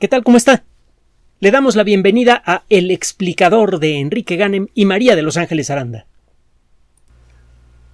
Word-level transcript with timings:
¿Qué 0.00 0.08
tal? 0.08 0.24
¿Cómo 0.24 0.36
está? 0.36 0.64
Le 1.38 1.52
damos 1.52 1.76
la 1.76 1.84
bienvenida 1.84 2.42
a 2.44 2.64
El 2.68 2.90
explicador 2.90 3.78
de 3.78 4.00
Enrique 4.00 4.34
Ganem 4.34 4.66
y 4.74 4.86
María 4.86 5.14
de 5.14 5.22
Los 5.22 5.36
Ángeles 5.36 5.70
Aranda. 5.70 6.06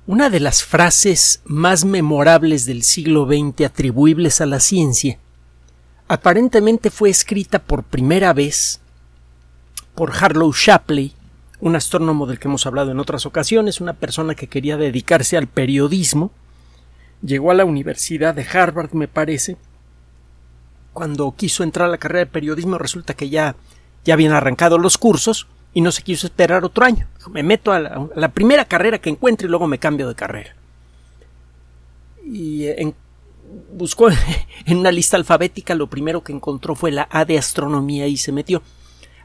Una 0.06 0.30
de 0.30 0.40
las 0.40 0.64
frases 0.64 1.42
más 1.44 1.84
memorables 1.84 2.64
del 2.64 2.84
siglo 2.84 3.26
XX 3.26 3.66
atribuibles 3.66 4.40
a 4.40 4.46
la 4.46 4.60
ciencia 4.60 5.18
aparentemente 6.08 6.88
fue 6.88 7.10
escrita 7.10 7.58
por 7.58 7.85
primera 7.85 8.32
vez 8.32 8.80
por 9.94 10.10
Harlow 10.10 10.54
Shapley, 10.54 11.12
un 11.60 11.76
astrónomo 11.76 12.26
del 12.26 12.38
que 12.38 12.48
hemos 12.48 12.64
hablado 12.64 12.92
en 12.92 12.98
otras 12.98 13.26
ocasiones, 13.26 13.82
una 13.82 13.92
persona 13.92 14.35
que 14.35 14.46
quería 14.46 14.78
dedicarse 14.78 15.37
al 15.37 15.48
periodismo. 15.48 16.32
Llegó 17.23 17.51
a 17.51 17.55
la 17.55 17.66
Universidad 17.66 18.34
de 18.34 18.46
Harvard, 18.51 18.95
me 18.95 19.06
parece, 19.06 19.59
cuando 20.92 21.34
quiso 21.36 21.62
entrar 21.62 21.88
a 21.88 21.92
la 21.92 21.98
carrera 21.98 22.20
de 22.20 22.30
periodismo 22.30 22.78
resulta 22.78 23.14
que 23.14 23.28
ya, 23.28 23.56
ya 24.04 24.14
habían 24.14 24.32
arrancado 24.32 24.78
los 24.78 24.98
cursos 24.98 25.46
y 25.72 25.80
no 25.80 25.92
se 25.92 26.02
quiso 26.02 26.26
esperar 26.26 26.64
otro 26.64 26.84
año. 26.84 27.06
Me 27.30 27.42
meto 27.42 27.72
a 27.72 28.08
la, 28.14 28.28
primera 28.28 28.64
carrera 28.64 28.98
que 28.98 29.10
encuentre 29.10 29.46
y 29.46 29.50
luego 29.50 29.66
me 29.66 29.78
cambio 29.78 30.08
de 30.08 30.14
carrera. 30.14 30.56
Y 32.24 32.64
eh, 32.64 32.95
buscó 33.72 34.08
en 34.66 34.78
una 34.78 34.92
lista 34.92 35.16
alfabética, 35.16 35.74
lo 35.74 35.88
primero 35.88 36.22
que 36.22 36.32
encontró 36.32 36.74
fue 36.74 36.90
la 36.90 37.09
A 37.10 37.24
de 37.24 37.38
astronomía 37.38 38.06
y 38.06 38.16
se 38.16 38.32
metió. 38.32 38.62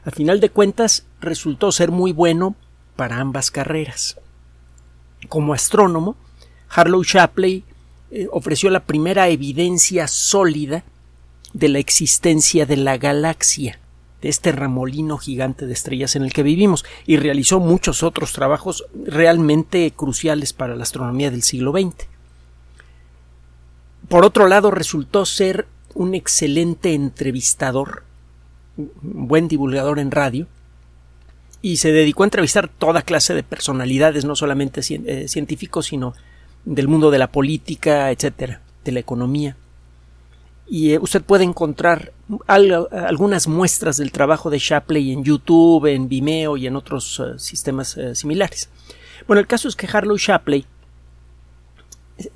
Al 0.04 0.12
final 0.12 0.38
de 0.38 0.50
cuentas 0.50 1.04
resultó 1.20 1.72
ser 1.72 1.90
muy 1.90 2.12
bueno 2.12 2.54
para 2.94 3.18
ambas 3.18 3.50
carreras. 3.50 4.18
Como 5.28 5.52
astrónomo, 5.52 6.16
Harlow 6.68 7.02
Shapley 7.02 7.64
eh, 8.12 8.28
ofreció 8.30 8.70
la 8.70 8.84
primera 8.84 9.28
evidencia 9.28 10.06
sólida 10.06 10.84
de 11.56 11.70
la 11.70 11.78
existencia 11.78 12.66
de 12.66 12.76
la 12.76 12.98
galaxia, 12.98 13.80
de 14.20 14.28
este 14.28 14.52
remolino 14.52 15.16
gigante 15.16 15.66
de 15.66 15.72
estrellas 15.72 16.14
en 16.14 16.22
el 16.22 16.34
que 16.34 16.42
vivimos, 16.42 16.84
y 17.06 17.16
realizó 17.16 17.60
muchos 17.60 18.02
otros 18.02 18.32
trabajos 18.32 18.84
realmente 19.06 19.90
cruciales 19.96 20.52
para 20.52 20.76
la 20.76 20.82
astronomía 20.82 21.30
del 21.30 21.42
siglo 21.42 21.72
XX. 21.72 22.08
Por 24.06 24.26
otro 24.26 24.48
lado, 24.48 24.70
resultó 24.70 25.24
ser 25.24 25.66
un 25.94 26.14
excelente 26.14 26.92
entrevistador, 26.92 28.02
un 28.76 29.26
buen 29.26 29.48
divulgador 29.48 29.98
en 29.98 30.10
radio, 30.10 30.46
y 31.62 31.78
se 31.78 31.90
dedicó 31.90 32.22
a 32.22 32.26
entrevistar 32.26 32.68
toda 32.68 33.00
clase 33.00 33.32
de 33.32 33.42
personalidades, 33.42 34.26
no 34.26 34.36
solamente 34.36 34.82
eh, 34.90 35.26
científicos, 35.26 35.86
sino 35.86 36.12
del 36.66 36.86
mundo 36.86 37.10
de 37.10 37.18
la 37.18 37.32
política, 37.32 38.10
etcétera, 38.10 38.60
de 38.84 38.92
la 38.92 39.00
economía 39.00 39.56
y 40.68 40.92
eh, 40.92 40.98
usted 40.98 41.22
puede 41.22 41.44
encontrar 41.44 42.12
algunas 42.46 43.46
muestras 43.46 43.98
del 43.98 44.10
trabajo 44.10 44.50
de 44.50 44.58
Shapley 44.58 45.12
en 45.12 45.22
YouTube, 45.22 45.86
en 45.86 46.08
Vimeo 46.08 46.56
y 46.56 46.66
en 46.66 46.76
otros 46.76 47.20
eh, 47.20 47.38
sistemas 47.38 47.96
eh, 47.96 48.14
similares. 48.14 48.68
Bueno, 49.26 49.40
el 49.40 49.46
caso 49.46 49.68
es 49.68 49.76
que 49.76 49.88
Harlow 49.90 50.16
Shapley 50.16 50.66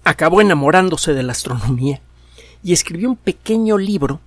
acabó 0.05 0.41
enamorándose 0.41 1.13
de 1.13 1.23
la 1.23 1.33
astronomía 1.33 2.01
y 2.63 2.73
escribió 2.73 3.09
un 3.09 3.17
pequeño 3.17 3.79
libro. 3.79 4.21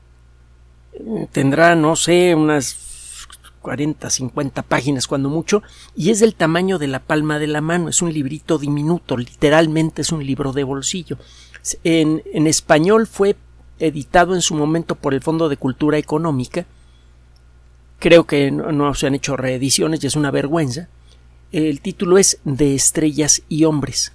Tendrá, 1.31 1.75
no 1.75 1.95
sé, 1.95 2.35
unas 2.35 3.27
40, 3.61 4.09
50 4.09 4.61
páginas 4.63 5.07
cuando 5.07 5.29
mucho, 5.29 5.63
y 5.95 6.11
es 6.11 6.19
del 6.19 6.35
tamaño 6.35 6.77
de 6.77 6.87
la 6.87 6.99
palma 6.99 7.39
de 7.39 7.47
la 7.47 7.61
mano. 7.61 7.89
Es 7.89 8.01
un 8.01 8.13
librito 8.13 8.57
diminuto, 8.57 9.17
literalmente 9.17 10.01
es 10.01 10.11
un 10.11 10.25
libro 10.25 10.51
de 10.51 10.63
bolsillo. 10.63 11.17
En, 11.83 12.21
en 12.33 12.45
español 12.45 13.07
fue 13.07 13.37
editado 13.79 14.35
en 14.35 14.41
su 14.41 14.55
momento 14.55 14.95
por 14.95 15.13
el 15.13 15.21
Fondo 15.21 15.49
de 15.49 15.57
Cultura 15.57 15.97
Económica. 15.97 16.65
Creo 17.99 18.25
que 18.25 18.51
no, 18.51 18.93
se 18.93 19.07
han 19.07 19.15
hecho 19.15 19.37
reediciones 19.37 20.03
y 20.03 20.07
es 20.07 20.15
una 20.15 20.31
vergüenza. 20.31 20.89
El 21.51 21.81
título 21.81 22.17
es 22.17 22.39
De 22.43 22.75
estrellas 22.75 23.43
y 23.49 23.63
hombres. 23.65 24.11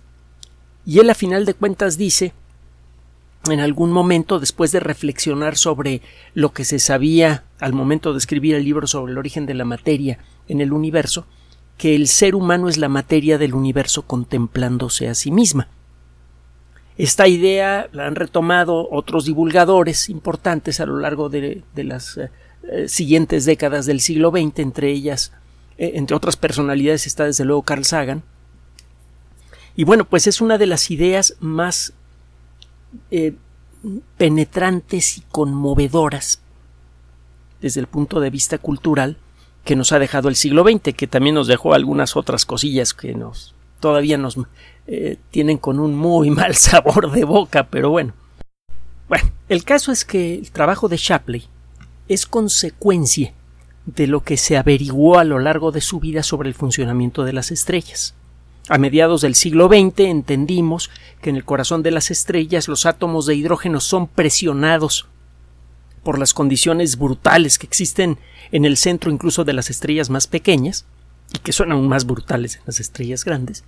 Y 0.85 0.99
él 0.99 1.11
a 1.11 1.15
final 1.15 1.45
de 1.45 1.55
cuentas 1.55 1.99
dice 1.99 2.33
en 3.47 3.61
algún 3.61 3.93
momento, 3.93 4.41
después 4.41 4.73
de 4.73 4.81
reflexionar 4.81 5.57
sobre 5.57 6.03
lo 6.35 6.53
que 6.53 6.65
se 6.65 6.79
sabía 6.79 7.45
al 7.61 7.73
momento 7.73 8.13
de 8.13 8.19
escribir 8.19 8.55
el 8.57 8.65
libro 8.65 8.87
sobre 8.87 9.13
el 9.13 9.19
origen 9.19 9.47
de 9.47 9.55
la 9.55 9.65
materia 9.65 10.19
en 10.49 10.61
el 10.61 10.73
universo, 10.73 11.27
que 11.79 11.95
el 11.95 12.09
ser 12.09 12.35
humano 12.35 12.69
es 12.69 12.77
la 12.77 12.89
materia 12.89 13.39
del 13.39 13.55
universo 13.55 14.03
contemplándose 14.03 15.09
a 15.09 15.15
sí 15.15 15.31
misma. 15.31 15.69
Esta 16.99 17.29
idea 17.29 17.89
la 17.93 18.09
han 18.09 18.17
retomado 18.17 18.89
otros 18.91 19.25
divulgadores 19.25 20.09
importantes 20.09 20.81
a 20.81 20.87
lo 20.87 20.99
largo 20.99 21.29
de, 21.29 21.63
las 21.77 22.17
eh, 22.17 22.31
eh, 22.65 22.89
siguientes 22.89 23.45
décadas 23.45 23.87
del 23.87 24.01
siglo 24.01 24.33
XX, 24.33 24.59
entre 24.59 24.91
ellas, 24.91 25.33
eh, 25.79 25.93
entre 25.95 26.17
otras 26.17 26.37
personalidades 26.37 27.07
está 27.07 27.25
desde 27.25 27.45
luego 27.45 27.63
Carl 27.63 27.85
Sagan. 27.85 28.25
Y 29.77 29.85
bueno, 29.85 30.07
pues 30.07 30.27
es 30.27 30.41
una 30.41 30.59
de 30.59 30.67
las 30.67 30.91
ideas 30.91 31.37
más 31.39 31.93
penetrantes 34.17 35.19
y 35.19 35.21
conmovedoras 35.31 36.41
desde 37.61 37.79
el 37.79 37.87
punto 37.87 38.19
de 38.19 38.31
vista 38.31 38.59
cultural 38.59 39.19
que 39.65 39.77
nos 39.77 39.93
ha 39.93 40.01
dejado 40.01 40.29
el 40.29 40.35
siglo 40.35 40.65
XX, 40.65 40.95
que 40.95 41.07
también 41.07 41.37
nos 41.37 41.47
dejó 41.47 41.75
algunas 41.75 42.17
otras 42.17 42.45
cosillas 42.45 42.93
que 42.93 43.15
nos 43.15 43.55
todavía 43.81 44.19
nos 44.19 44.37
eh, 44.91 45.19
tienen 45.31 45.59
con 45.59 45.79
un 45.79 45.95
muy 45.95 46.31
mal 46.33 46.55
sabor 46.57 47.13
de 47.13 47.25
boca, 47.25 47.69
pero 47.69 47.91
bueno. 47.91 48.15
Bueno, 49.07 49.31
el 49.51 49.63
caso 49.63 49.93
es 49.93 50.05
que 50.05 50.35
el 50.35 50.51
trabajo 50.51 50.89
de 50.89 50.97
Shapley 50.97 51.47
es 52.09 52.27
consecuencia 52.27 53.35
de 53.85 54.07
lo 54.07 54.23
que 54.23 54.39
se 54.39 54.57
averiguó 54.57 55.19
a 55.19 55.25
lo 55.25 55.39
largo 55.39 55.73
de 55.73 55.83
su 55.83 56.01
vida 56.01 56.23
sobre 56.23 56.49
el 56.49 56.55
funcionamiento 56.55 57.25
de 57.25 57.35
las 57.35 57.51
estrellas. 57.51 58.15
A 58.71 58.79
mediados 58.79 59.21
del 59.21 59.35
siglo 59.35 59.69
XX 59.69 60.01
entendimos 60.01 60.91
que 61.21 61.31
en 61.31 61.37
el 61.37 61.45
corazón 61.45 61.83
de 61.83 61.91
las 61.91 62.11
estrellas 62.11 62.67
los 62.67 62.87
átomos 62.87 63.27
de 63.27 63.35
hidrógeno 63.35 63.81
son 63.81 64.07
presionados 64.09 65.07
por 66.03 66.19
las 66.19 66.33
condiciones 66.33 66.97
brutales 66.97 67.59
que 67.59 67.67
existen 67.67 68.19
en 68.53 68.65
el 68.65 68.79
centro 68.79 69.11
incluso 69.11 69.45
de 69.45 69.53
las 69.53 69.69
estrellas 69.69 70.09
más 70.09 70.27
pequeñas, 70.27 70.87
y 71.35 71.39
que 71.41 71.53
son 71.53 71.73
aún 71.73 71.89
más 71.89 72.07
brutales 72.07 72.57
en 72.57 72.63
las 72.67 72.81
estrellas 72.81 73.25
grandes, 73.25 73.65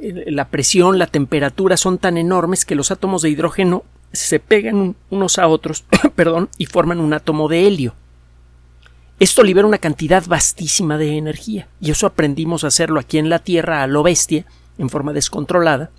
la 0.00 0.48
presión, 0.48 0.98
la 0.98 1.06
temperatura 1.06 1.76
son 1.76 1.98
tan 1.98 2.16
enormes 2.16 2.64
que 2.64 2.74
los 2.74 2.90
átomos 2.90 3.22
de 3.22 3.30
hidrógeno 3.30 3.84
se 4.12 4.40
pegan 4.40 4.96
unos 5.10 5.38
a 5.38 5.46
otros 5.46 5.84
perdón, 6.14 6.48
y 6.58 6.66
forman 6.66 7.00
un 7.00 7.12
átomo 7.12 7.48
de 7.48 7.66
helio. 7.66 7.94
Esto 9.18 9.42
libera 9.42 9.68
una 9.68 9.78
cantidad 9.78 10.24
vastísima 10.26 10.96
de 10.96 11.18
energía, 11.18 11.68
y 11.80 11.90
eso 11.90 12.06
aprendimos 12.06 12.64
a 12.64 12.68
hacerlo 12.68 12.98
aquí 12.98 13.18
en 13.18 13.28
la 13.28 13.38
Tierra 13.38 13.82
a 13.82 13.86
lo 13.86 14.02
bestia, 14.02 14.46
en 14.78 14.88
forma 14.88 15.12
descontrolada, 15.12 15.90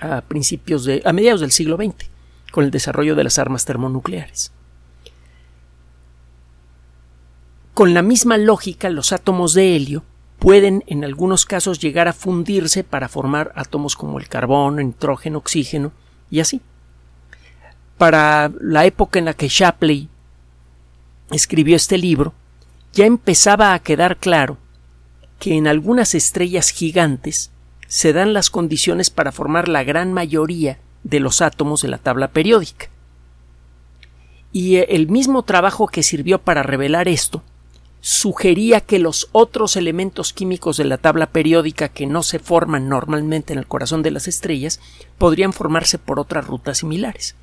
a 0.00 0.22
principios 0.22 0.84
de. 0.84 1.02
a 1.04 1.12
mediados 1.12 1.42
del 1.42 1.52
siglo 1.52 1.76
XX, 1.76 2.08
con 2.50 2.64
el 2.64 2.70
desarrollo 2.70 3.14
de 3.14 3.24
las 3.24 3.38
armas 3.38 3.66
termonucleares. 3.66 4.50
Con 7.74 7.92
la 7.92 8.02
misma 8.02 8.38
lógica, 8.38 8.88
los 8.88 9.12
átomos 9.12 9.52
de 9.52 9.76
helio 9.76 10.02
pueden 10.40 10.82
en 10.86 11.04
algunos 11.04 11.44
casos 11.44 11.78
llegar 11.78 12.08
a 12.08 12.14
fundirse 12.14 12.82
para 12.82 13.08
formar 13.08 13.52
átomos 13.54 13.94
como 13.94 14.18
el 14.18 14.26
carbón, 14.26 14.76
nitrógeno, 14.76 15.38
oxígeno 15.38 15.92
y 16.30 16.40
así. 16.40 16.62
Para 17.98 18.50
la 18.58 18.86
época 18.86 19.18
en 19.18 19.26
la 19.26 19.34
que 19.34 19.48
Shapley 19.48 20.08
escribió 21.30 21.76
este 21.76 21.98
libro, 21.98 22.32
ya 22.94 23.04
empezaba 23.04 23.74
a 23.74 23.78
quedar 23.80 24.16
claro 24.16 24.56
que 25.38 25.56
en 25.56 25.68
algunas 25.68 26.14
estrellas 26.14 26.70
gigantes 26.70 27.50
se 27.86 28.14
dan 28.14 28.32
las 28.32 28.48
condiciones 28.48 29.10
para 29.10 29.32
formar 29.32 29.68
la 29.68 29.84
gran 29.84 30.14
mayoría 30.14 30.78
de 31.04 31.20
los 31.20 31.42
átomos 31.42 31.82
de 31.82 31.88
la 31.88 31.98
tabla 31.98 32.28
periódica. 32.28 32.88
Y 34.52 34.76
el 34.76 35.08
mismo 35.08 35.42
trabajo 35.42 35.86
que 35.86 36.02
sirvió 36.02 36.40
para 36.40 36.62
revelar 36.62 37.08
esto 37.08 37.42
sugería 38.00 38.80
que 38.80 38.98
los 38.98 39.28
otros 39.32 39.76
elementos 39.76 40.32
químicos 40.32 40.76
de 40.76 40.84
la 40.84 40.98
tabla 40.98 41.26
periódica 41.26 41.88
que 41.88 42.06
no 42.06 42.22
se 42.22 42.38
forman 42.38 42.88
normalmente 42.88 43.52
en 43.52 43.58
el 43.58 43.66
corazón 43.66 44.02
de 44.02 44.10
las 44.10 44.26
estrellas 44.26 44.80
podrían 45.18 45.52
formarse 45.52 45.98
por 45.98 46.18
otras 46.18 46.46
rutas 46.46 46.78
similares. 46.78 47.36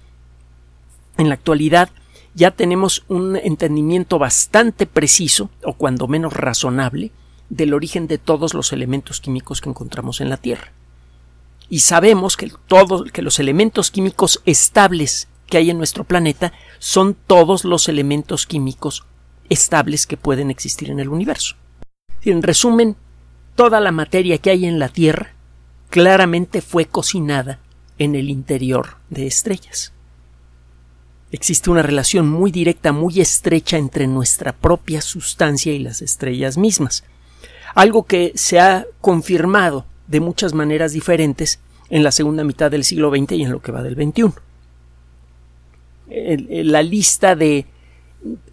En 1.17 1.29
la 1.29 1.35
actualidad 1.35 1.89
ya 2.33 2.51
tenemos 2.51 3.03
un 3.07 3.35
entendimiento 3.35 4.19
bastante 4.19 4.85
preciso, 4.85 5.49
o 5.63 5.73
cuando 5.73 6.07
menos 6.07 6.33
razonable, 6.33 7.11
del 7.49 7.73
origen 7.73 8.07
de 8.07 8.17
todos 8.17 8.53
los 8.53 8.73
elementos 8.73 9.21
químicos 9.21 9.61
que 9.61 9.69
encontramos 9.69 10.21
en 10.21 10.29
la 10.29 10.37
Tierra. 10.37 10.71
Y 11.69 11.79
sabemos 11.79 12.37
que, 12.37 12.51
todos, 12.67 13.11
que 13.11 13.21
los 13.21 13.39
elementos 13.39 13.89
químicos 13.89 14.41
estables 14.45 15.27
que 15.47 15.57
hay 15.57 15.69
en 15.69 15.77
nuestro 15.77 16.03
planeta 16.03 16.53
son 16.79 17.15
todos 17.15 17.65
los 17.65 17.89
elementos 17.89 18.45
químicos 18.45 19.05
estables 19.49 20.07
que 20.07 20.17
pueden 20.17 20.49
existir 20.49 20.89
en 20.89 20.99
el 20.99 21.09
universo. 21.09 21.55
En 22.23 22.41
resumen, 22.43 22.95
toda 23.55 23.79
la 23.79 23.91
materia 23.91 24.37
que 24.37 24.49
hay 24.49 24.65
en 24.65 24.79
la 24.79 24.89
Tierra 24.89 25.33
claramente 25.89 26.61
fue 26.61 26.85
cocinada 26.85 27.59
en 27.97 28.15
el 28.15 28.29
interior 28.29 28.97
de 29.09 29.27
estrellas. 29.27 29.93
Existe 31.31 31.69
una 31.69 31.81
relación 31.81 32.29
muy 32.29 32.51
directa, 32.51 32.91
muy 32.91 33.19
estrecha 33.19 33.77
entre 33.77 34.07
nuestra 34.07 34.53
propia 34.53 35.01
sustancia 35.01 35.73
y 35.73 35.79
las 35.79 36.01
estrellas 36.01 36.57
mismas. 36.57 37.03
Algo 37.75 38.03
que 38.03 38.31
se 38.35 38.59
ha 38.59 38.85
confirmado 39.01 39.85
de 40.07 40.21
muchas 40.21 40.53
maneras 40.53 40.93
diferentes 40.93 41.59
en 41.89 42.03
la 42.03 42.11
segunda 42.11 42.43
mitad 42.43 42.71
del 42.71 42.83
siglo 42.83 43.09
XX 43.09 43.33
y 43.33 43.43
en 43.43 43.51
lo 43.51 43.61
que 43.61 43.71
va 43.71 43.83
del 43.83 43.95
XXI. 43.95 44.33
La 46.63 46.81
lista 46.81 47.35
de 47.35 47.65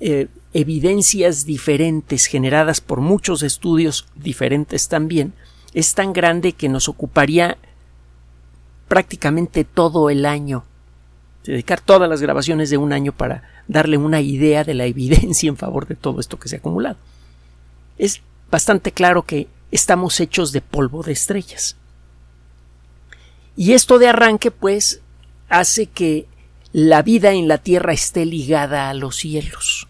eh, 0.00 0.26
evidencias 0.54 1.44
diferentes 1.44 2.26
generadas 2.26 2.80
por 2.80 3.00
muchos 3.00 3.42
estudios 3.42 4.06
diferentes 4.14 4.88
también 4.88 5.34
es 5.74 5.94
tan 5.94 6.12
grande 6.12 6.52
que 6.52 6.68
nos 6.68 6.88
ocuparía 6.88 7.58
prácticamente 8.88 9.64
todo 9.64 10.08
el 10.08 10.24
año 10.24 10.64
dedicar 11.44 11.80
todas 11.80 12.08
las 12.08 12.22
grabaciones 12.22 12.70
de 12.70 12.78
un 12.78 12.92
año 12.92 13.12
para 13.12 13.42
darle 13.68 13.96
una 13.96 14.20
idea 14.20 14.64
de 14.64 14.74
la 14.74 14.86
evidencia 14.86 15.48
en 15.48 15.56
favor 15.56 15.86
de 15.86 15.94
todo 15.94 16.20
esto 16.20 16.38
que 16.38 16.48
se 16.48 16.56
ha 16.56 16.58
acumulado. 16.58 16.96
Es 17.98 18.22
bastante 18.50 18.92
claro 18.92 19.22
que 19.22 19.48
estamos 19.70 20.18
hechos 20.20 20.52
de 20.52 20.60
polvo 20.60 21.02
de 21.02 21.12
estrellas. 21.12 21.76
Y 23.56 23.72
esto 23.72 23.98
de 23.98 24.08
arranque, 24.08 24.50
pues, 24.50 25.00
hace 25.48 25.86
que 25.86 26.26
la 26.72 27.02
vida 27.02 27.32
en 27.32 27.46
la 27.46 27.58
Tierra 27.58 27.92
esté 27.92 28.26
ligada 28.26 28.88
a 28.88 28.94
los 28.94 29.16
cielos. 29.16 29.86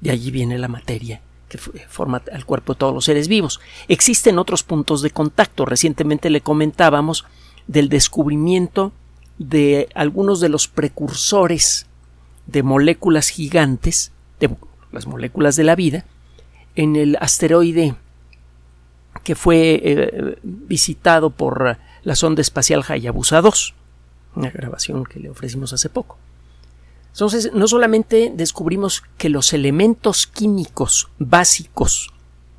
De 0.00 0.10
allí 0.10 0.30
viene 0.30 0.58
la 0.58 0.68
materia 0.68 1.20
que 1.48 1.58
forma 1.58 2.22
el 2.30 2.44
cuerpo 2.44 2.74
de 2.74 2.78
todos 2.78 2.94
los 2.94 3.04
seres 3.06 3.26
vivos. 3.26 3.60
Existen 3.88 4.38
otros 4.38 4.62
puntos 4.62 5.02
de 5.02 5.10
contacto. 5.10 5.64
Recientemente 5.64 6.30
le 6.30 6.42
comentábamos 6.42 7.24
del 7.66 7.88
descubrimiento 7.88 8.92
de 9.38 9.88
algunos 9.94 10.40
de 10.40 10.48
los 10.48 10.68
precursores 10.68 11.86
de 12.46 12.62
moléculas 12.62 13.28
gigantes, 13.28 14.12
de 14.40 14.50
las 14.92 15.06
moléculas 15.06 15.56
de 15.56 15.64
la 15.64 15.74
vida, 15.74 16.04
en 16.74 16.96
el 16.96 17.16
asteroide 17.20 17.94
que 19.24 19.34
fue 19.34 19.80
eh, 19.82 20.38
visitado 20.42 21.30
por 21.30 21.78
la 22.02 22.14
sonda 22.14 22.40
espacial 22.40 22.84
Hayabusa 22.86 23.40
2, 23.40 23.74
una 24.36 24.50
grabación 24.50 25.04
que 25.04 25.20
le 25.20 25.28
ofrecimos 25.28 25.72
hace 25.72 25.88
poco. 25.88 26.18
Entonces, 27.12 27.50
no 27.52 27.66
solamente 27.66 28.32
descubrimos 28.34 29.02
que 29.16 29.28
los 29.28 29.52
elementos 29.52 30.26
químicos 30.26 31.08
básicos 31.18 32.12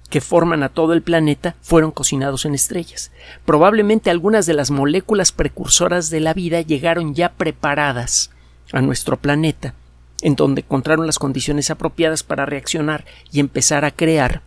que 0.09 0.21
forman 0.21 0.63
a 0.63 0.69
todo 0.69 0.93
el 0.93 1.01
planeta 1.01 1.55
fueron 1.61 1.91
cocinados 1.91 2.45
en 2.45 2.55
estrellas. 2.55 3.11
Probablemente 3.45 4.09
algunas 4.09 4.45
de 4.45 4.55
las 4.55 4.71
moléculas 4.71 5.31
precursoras 5.31 6.09
de 6.09 6.19
la 6.19 6.33
vida 6.33 6.61
llegaron 6.61 7.13
ya 7.13 7.33
preparadas 7.33 8.31
a 8.71 8.81
nuestro 8.81 9.17
planeta, 9.17 9.75
en 10.21 10.35
donde 10.35 10.61
encontraron 10.61 11.05
las 11.05 11.19
condiciones 11.19 11.69
apropiadas 11.69 12.23
para 12.23 12.45
reaccionar 12.45 13.05
y 13.31 13.39
empezar 13.39 13.85
a 13.85 13.91
crear 13.91 14.41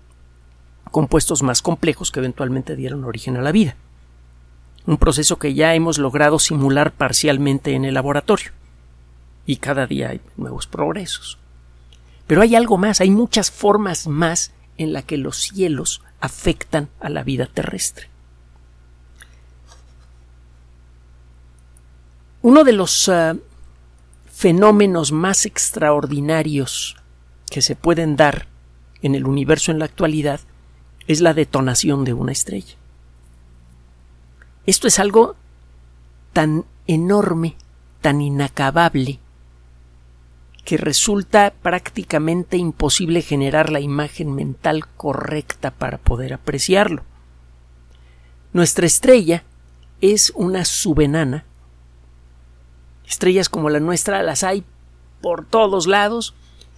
compuestos 0.91 1.43
más 1.43 1.63
complejos 1.63 2.11
que 2.11 2.21
eventualmente 2.21 2.77
dieron 2.77 3.05
origen 3.05 3.37
a 3.37 3.43
la 3.43 3.53
vida. 3.53 3.77
Un 4.85 4.99
proceso 4.99 5.39
que 5.39 5.55
ya 5.55 5.75
hemos 5.75 5.99
logrado 5.99 6.39
simular 6.39 6.93
parcialmente 6.93 7.73
en 7.75 7.85
el 7.85 7.95
laboratorio. 7.95 8.51
Y 9.47 9.56
cada 9.56 9.87
día 9.87 10.11
hay 10.11 10.21
nuevos 10.37 10.67
progresos. 10.67 11.39
Pero 12.27 12.43
hay 12.43 12.55
algo 12.55 12.79
más, 12.79 13.00
hay 13.00 13.11
muchas 13.11 13.50
formas 13.50 14.06
más 14.06 14.53
en 14.79 14.93
la 14.93 15.03
que 15.03 15.17
los 15.17 15.37
cielos 15.37 16.03
afectan 16.21 16.89
a 17.00 17.09
la 17.09 17.25
vida 17.25 17.47
terrestre. 17.47 18.09
Uno 22.43 22.65
de 22.65 22.73
los 22.73 23.09
ah, 23.09 23.37
fenómenos 24.27 25.12
más 25.12 25.47
extraordinarios 25.47 26.97
que 27.50 27.62
se 27.62 27.77
pueden 27.77 28.17
dar 28.17 28.49
en 29.03 29.15
el 29.15 29.27
universo 29.27 29.71
en 29.71 29.79
la 29.79 29.85
actualidad 29.85 30.41
es 31.06 31.21
la 31.21 31.35
detonación 31.35 32.05
de 32.05 32.15
una 32.15 32.33
estrella. 32.33 32.77
Esto 34.67 34.89
es 34.89 34.99
algo 34.99 35.37
tan 36.33 36.65
enorme, 36.87 37.56
tan 38.00 38.21
inacabable, 38.21 39.21
que 40.64 40.76
resulta 40.76 41.53
prácticamente 41.62 42.56
imposible 42.56 43.23
generar 43.23 43.70
la 43.70 43.81
imagen 43.81 44.35
mental 44.35 44.87
correcta 44.97 45.70
para 45.73 45.99
poder 45.99 46.32
apreciarlo. 46.32 47.03
Nuestra 48.53 48.87
estrella 48.87 49.44
es 50.00 50.32
una 50.37 50.64
subenana. 50.64 51.44
Estrellas 53.06 53.49
como 53.49 53.70
la 53.70 53.81
nuestra 53.81 54.23
las 54.23 54.44
hay 54.44 54.64
por 55.20 55.47
todos 55.47 55.87
lados, 55.87 56.35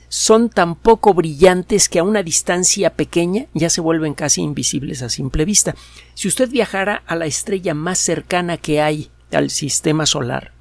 son 0.08 0.48
tan 0.48 0.76
poco 0.76 1.12
brillantes 1.12 1.88
que 1.88 1.98
a 1.98 2.04
una 2.04 2.22
distancia 2.22 2.90
pequeña 2.94 3.46
ya 3.52 3.68
se 3.68 3.80
vuelven 3.80 4.14
casi 4.14 4.42
invisibles 4.42 5.02
a 5.02 5.08
simple 5.08 5.44
vista. 5.44 5.74
Si 6.14 6.28
usted 6.28 6.48
viajara 6.48 7.02
a 7.06 7.16
la 7.16 7.26
estrella 7.26 7.74
más 7.74 7.98
cercana 7.98 8.56
que 8.56 8.80
hay 8.80 9.10
al 9.32 9.50
sistema 9.50 10.06
solar, 10.06 10.53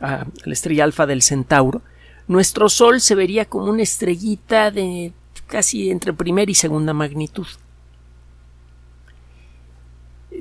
a 0.00 0.26
la 0.44 0.52
estrella 0.52 0.84
alfa 0.84 1.06
del 1.06 1.22
Centauro, 1.22 1.82
nuestro 2.28 2.68
Sol 2.68 3.00
se 3.00 3.14
vería 3.14 3.44
como 3.44 3.66
una 3.66 3.82
estrellita 3.82 4.70
de 4.70 5.12
casi 5.46 5.90
entre 5.90 6.12
primera 6.12 6.50
y 6.50 6.54
segunda 6.54 6.92
magnitud. 6.92 7.46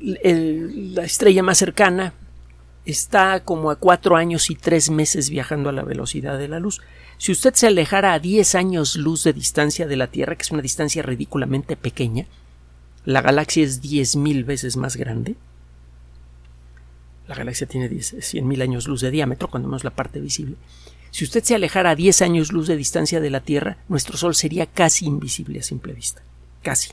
la 0.02 1.04
estrella 1.04 1.42
más 1.42 1.58
cercana 1.58 2.14
está 2.86 3.44
como 3.44 3.72
a 3.72 3.78
cuatro 3.78 4.16
años 4.16 4.50
y 4.50 4.56
tres 4.56 4.90
meses 4.90 5.30
viajando 5.30 5.70
a 5.70 5.74
la 5.74 5.84
velocidad 5.84 6.38
de 6.38 6.48
la 6.48 6.60
luz. 6.60 6.82
Si 7.18 7.32
usted 7.32 7.54
se 7.54 7.68
alejara 7.68 8.14
a 8.14 8.20
diez 8.20 8.56
años 8.56 8.96
luz 8.96 9.24
de 9.24 9.34
distancia 9.34 9.88
de 9.88 9.96
la 9.96 10.08
Tierra, 10.08 10.36
que 10.36 10.44
es 10.44 10.52
una 10.52 10.62
distancia 10.62 11.02
ridículamente 11.02 11.76
pequeña, 11.76 12.28
la 13.06 13.22
galaxia 13.22 13.64
es 13.64 13.82
diez 13.82 14.16
mil 14.16 14.44
veces 14.44 14.78
más 14.78 14.98
grande, 14.98 15.36
la 17.28 17.36
galaxia 17.36 17.68
tiene 17.68 17.90
100.000 17.90 18.62
años 18.62 18.88
luz 18.88 19.02
de 19.02 19.12
diámetro, 19.12 19.50
cuando 19.50 19.68
menos 19.68 19.84
la 19.84 19.96
parte 19.96 20.20
visible. 20.20 20.56
Si 21.12 21.24
usted 21.24 21.44
se 21.44 21.56
alejara 21.56 21.92
a 21.92 21.96
10 21.96 22.22
años 22.22 22.52
luz 22.52 22.68
de 22.68 22.76
distancia 22.76 23.20
de 23.20 23.30
la 23.30 23.40
Tierra, 23.40 23.78
nuestro 23.88 24.18
Sol 24.18 24.36
sería 24.36 24.66
casi 24.66 25.06
invisible 25.06 25.60
a 25.60 25.64
simple 25.64 25.94
vista. 25.94 26.22
Casi. 26.62 26.92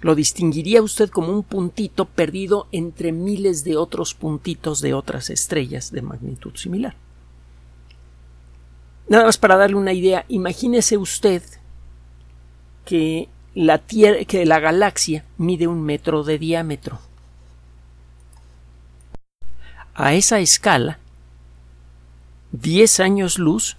Lo 0.00 0.14
distinguiría 0.14 0.82
usted 0.82 1.10
como 1.10 1.32
un 1.32 1.44
puntito 1.44 2.06
perdido 2.06 2.66
entre 2.72 3.12
miles 3.12 3.62
de 3.64 3.76
otros 3.76 4.14
puntitos 4.14 4.80
de 4.80 4.94
otras 4.94 5.30
estrellas 5.30 5.92
de 5.92 6.02
magnitud 6.02 6.56
similar. 6.56 6.96
Nada 9.08 9.26
más 9.26 9.36
para 9.36 9.56
darle 9.56 9.76
una 9.76 9.92
idea, 9.92 10.24
imagínese 10.28 10.96
usted 10.96 11.42
que 12.84 13.28
la, 13.54 13.78
que 13.78 14.44
la 14.46 14.58
galaxia 14.58 15.24
mide 15.36 15.68
un 15.68 15.82
metro 15.82 16.24
de 16.24 16.38
diámetro 16.38 16.98
a 19.94 20.14
esa 20.14 20.40
escala, 20.40 20.98
10 22.52 23.00
años 23.00 23.38
luz 23.38 23.76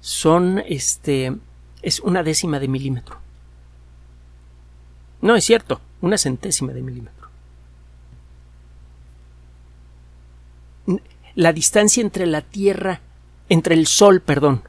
son 0.00 0.62
este 0.66 1.36
es 1.82 2.00
una 2.00 2.22
décima 2.22 2.60
de 2.60 2.68
milímetro. 2.68 3.18
No 5.20 5.36
es 5.36 5.44
cierto, 5.44 5.80
una 6.00 6.18
centésima 6.18 6.72
de 6.72 6.82
milímetro. 6.82 7.28
La 11.34 11.52
distancia 11.52 12.00
entre 12.00 12.26
la 12.26 12.42
Tierra, 12.42 13.00
entre 13.48 13.74
el 13.74 13.86
Sol, 13.86 14.20
perdón, 14.20 14.62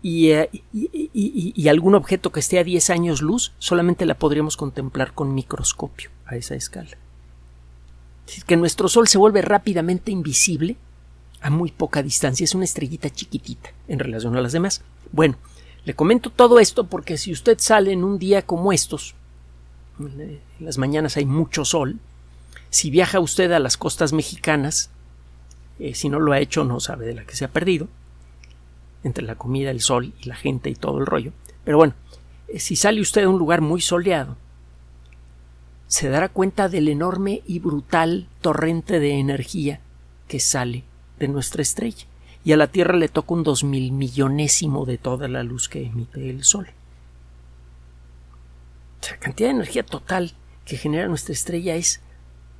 y, 0.00 0.30
eh, 0.30 0.50
y, 0.72 1.68
algún 1.68 1.94
objeto 1.94 2.32
que 2.32 2.40
esté 2.40 2.58
a 2.58 2.64
10 2.64 2.90
años 2.90 3.22
luz, 3.22 3.52
solamente 3.58 4.04
la 4.04 4.18
podríamos 4.18 4.56
contemplar 4.56 5.12
con 5.12 5.34
microscopio 5.34 6.10
a 6.26 6.36
esa 6.36 6.54
escala 6.54 6.96
que 8.46 8.56
nuestro 8.56 8.88
Sol 8.88 9.08
se 9.08 9.18
vuelve 9.18 9.42
rápidamente 9.42 10.10
invisible 10.10 10.76
a 11.40 11.50
muy 11.50 11.70
poca 11.70 12.02
distancia. 12.02 12.44
Es 12.44 12.54
una 12.54 12.64
estrellita 12.64 13.10
chiquitita 13.10 13.70
en 13.88 13.98
relación 13.98 14.36
a 14.36 14.40
las 14.40 14.52
demás. 14.52 14.82
Bueno, 15.10 15.36
le 15.84 15.94
comento 15.94 16.30
todo 16.30 16.60
esto 16.60 16.84
porque 16.84 17.18
si 17.18 17.32
usted 17.32 17.58
sale 17.58 17.92
en 17.92 18.04
un 18.04 18.18
día 18.18 18.42
como 18.42 18.72
estos, 18.72 19.14
en 19.98 20.40
las 20.60 20.78
mañanas 20.78 21.16
hay 21.16 21.26
mucho 21.26 21.64
sol, 21.64 21.98
si 22.70 22.90
viaja 22.90 23.20
usted 23.20 23.52
a 23.52 23.58
las 23.58 23.76
costas 23.76 24.12
mexicanas, 24.12 24.90
eh, 25.78 25.94
si 25.94 26.08
no 26.08 26.20
lo 26.20 26.32
ha 26.32 26.40
hecho 26.40 26.64
no 26.64 26.80
sabe 26.80 27.06
de 27.06 27.14
la 27.14 27.24
que 27.24 27.36
se 27.36 27.44
ha 27.44 27.48
perdido, 27.48 27.88
entre 29.04 29.24
la 29.24 29.34
comida, 29.34 29.70
el 29.70 29.80
sol 29.80 30.12
y 30.20 30.28
la 30.28 30.36
gente 30.36 30.70
y 30.70 30.74
todo 30.74 30.98
el 30.98 31.06
rollo. 31.06 31.32
Pero 31.64 31.76
bueno, 31.76 31.94
eh, 32.48 32.60
si 32.60 32.76
sale 32.76 33.00
usted 33.00 33.24
a 33.24 33.28
un 33.28 33.38
lugar 33.38 33.60
muy 33.60 33.80
soleado, 33.80 34.36
se 35.92 36.08
dará 36.08 36.30
cuenta 36.30 36.70
del 36.70 36.88
enorme 36.88 37.42
y 37.46 37.58
brutal 37.58 38.26
torrente 38.40 38.98
de 38.98 39.18
energía 39.18 39.80
que 40.26 40.40
sale 40.40 40.84
de 41.18 41.28
nuestra 41.28 41.60
estrella, 41.60 42.06
y 42.42 42.52
a 42.52 42.56
la 42.56 42.68
Tierra 42.68 42.96
le 42.96 43.10
toca 43.10 43.34
un 43.34 43.42
dos 43.42 43.62
mil 43.62 43.92
millonésimo 43.92 44.86
de 44.86 44.96
toda 44.96 45.28
la 45.28 45.42
luz 45.42 45.68
que 45.68 45.84
emite 45.84 46.30
el 46.30 46.44
Sol. 46.44 46.68
La 49.02 49.18
cantidad 49.18 49.50
de 49.50 49.56
energía 49.56 49.82
total 49.82 50.32
que 50.64 50.78
genera 50.78 51.08
nuestra 51.08 51.34
estrella 51.34 51.74
es 51.74 52.00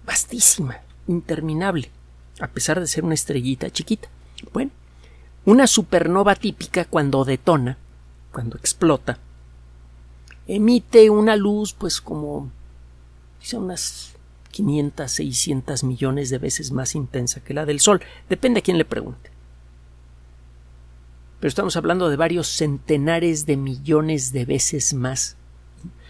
vastísima, 0.05 0.83
interminable, 1.09 1.91
a 2.39 2.49
pesar 2.49 2.81
de 2.81 2.87
ser 2.87 3.03
una 3.03 3.15
estrellita 3.15 3.71
chiquita. 3.71 4.11
Bueno, 4.53 4.73
una 5.47 5.67
supernova 5.67 6.35
típica 6.35 6.85
cuando 6.85 7.25
detona, 7.25 7.79
cuando 8.31 8.59
explota, 8.59 9.19
emite 10.47 11.09
una 11.09 11.35
luz 11.35 11.73
pues 11.73 12.03
como 12.03 12.51
quizá 13.42 13.58
unas 13.58 14.14
500, 14.52 15.11
600 15.11 15.84
millones 15.84 16.30
de 16.30 16.38
veces 16.38 16.70
más 16.70 16.94
intensa 16.94 17.40
que 17.40 17.54
la 17.54 17.66
del 17.66 17.80
Sol. 17.80 18.00
Depende 18.28 18.61
a 18.61 18.62
quién 18.62 18.78
le 18.78 18.84
pregunte. 18.84 19.30
Pero 21.40 21.49
estamos 21.49 21.76
hablando 21.76 22.08
de 22.08 22.16
varios 22.16 22.46
centenares 22.46 23.46
de 23.46 23.56
millones 23.56 24.32
de 24.32 24.44
veces 24.44 24.94
más, 24.94 25.37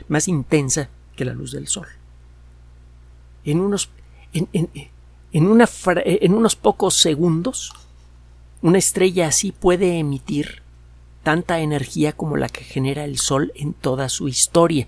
más 0.09 0.29
intensa 0.29 0.91
que 1.17 1.25
la 1.25 1.33
luz 1.33 1.53
del 1.53 1.69
Sol. 1.69 1.87
En 3.45 3.61
unos, 3.61 3.89
en, 4.35 4.49
en, 4.53 5.47
una, 5.47 5.67
en 5.95 6.35
unos 6.35 6.55
pocos 6.55 6.95
segundos, 6.95 7.73
una 8.61 8.77
estrella 8.79 9.29
así 9.29 9.53
puede 9.53 9.99
emitir 9.99 10.61
tanta 11.23 11.61
energía 11.61 12.13
como 12.13 12.37
la 12.37 12.51
que 12.51 12.65
genera 12.65 13.05
el 13.05 13.19
Sol 13.19 13.53
en 13.55 13.73
toda 13.73 14.11
su 14.11 14.29
historia. 14.29 14.87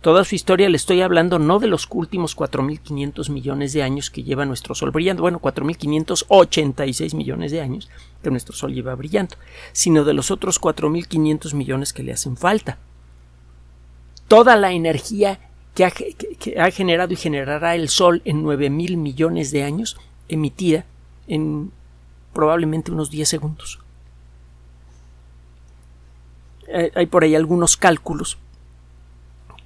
Toda 0.00 0.24
su 0.24 0.36
historia 0.36 0.68
le 0.68 0.76
estoy 0.76 1.00
hablando 1.00 1.40
no 1.40 1.58
de 1.58 1.66
los 1.66 1.88
últimos 1.90 2.36
4.500 2.36 3.30
millones 3.30 3.72
de 3.72 3.82
años 3.82 4.10
que 4.10 4.22
lleva 4.22 4.44
nuestro 4.44 4.76
Sol 4.76 4.92
brillando, 4.92 5.22
bueno, 5.22 5.40
4.586 5.40 7.16
millones 7.16 7.50
de 7.50 7.60
años 7.60 7.90
que 8.22 8.30
nuestro 8.30 8.54
Sol 8.54 8.72
lleva 8.72 8.94
brillando, 8.94 9.34
sino 9.72 10.04
de 10.04 10.14
los 10.14 10.30
otros 10.30 10.60
4.500 10.60 11.52
millones 11.54 11.92
que 11.92 12.04
le 12.04 12.12
hacen 12.12 12.36
falta. 12.36 12.78
Toda 14.28 14.54
la 14.54 14.70
energía 14.70 15.40
que 15.74 15.84
ha, 15.84 15.90
que 15.90 16.60
ha 16.60 16.70
generado 16.70 17.12
y 17.12 17.16
generará 17.16 17.74
el 17.74 17.88
Sol 17.88 18.22
en 18.24 18.44
9.000 18.44 18.96
millones 18.96 19.50
de 19.50 19.64
años, 19.64 19.96
emitida 20.28 20.84
en 21.26 21.72
probablemente 22.32 22.92
unos 22.92 23.10
10 23.10 23.28
segundos. 23.28 23.80
Eh, 26.68 26.92
hay 26.94 27.06
por 27.06 27.24
ahí 27.24 27.34
algunos 27.34 27.76
cálculos 27.76 28.38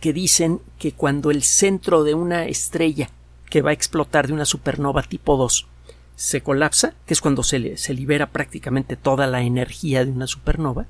que 0.03 0.13
dicen 0.13 0.61
que 0.81 0.91
cuando 0.91 1.31
el 1.31 1.45
centro 1.45 2.03
de 2.03 2.15
una 2.15 2.47
estrella 2.47 3.09
que 3.49 3.63
va 3.63 3.71
a 3.71 3.73
explotar 3.73 4.27
de 4.27 4.33
una 4.33 4.45
supernova 4.45 5.05
tipo 5.05 5.37
2 5.37 5.69
se 6.17 6.41
colapsa, 6.41 6.95
que 7.07 7.15
es 7.15 7.21
cuando 7.21 7.45
se, 7.45 7.77
libera 7.95 8.27
prácticamente 8.31 8.97
toda 8.97 9.29
la 9.29 9.43
energía 9.43 10.05
de 10.05 10.11
una 10.11 10.27
supernova, 10.27 10.87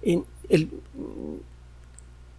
el, 0.00 0.24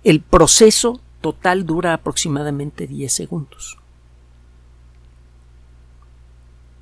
el 0.03 0.21
proceso 0.21 0.99
total 1.21 1.67
dura 1.67 1.93
aproximadamente 1.93 2.87
10 2.87 3.13
segundos. 3.13 3.77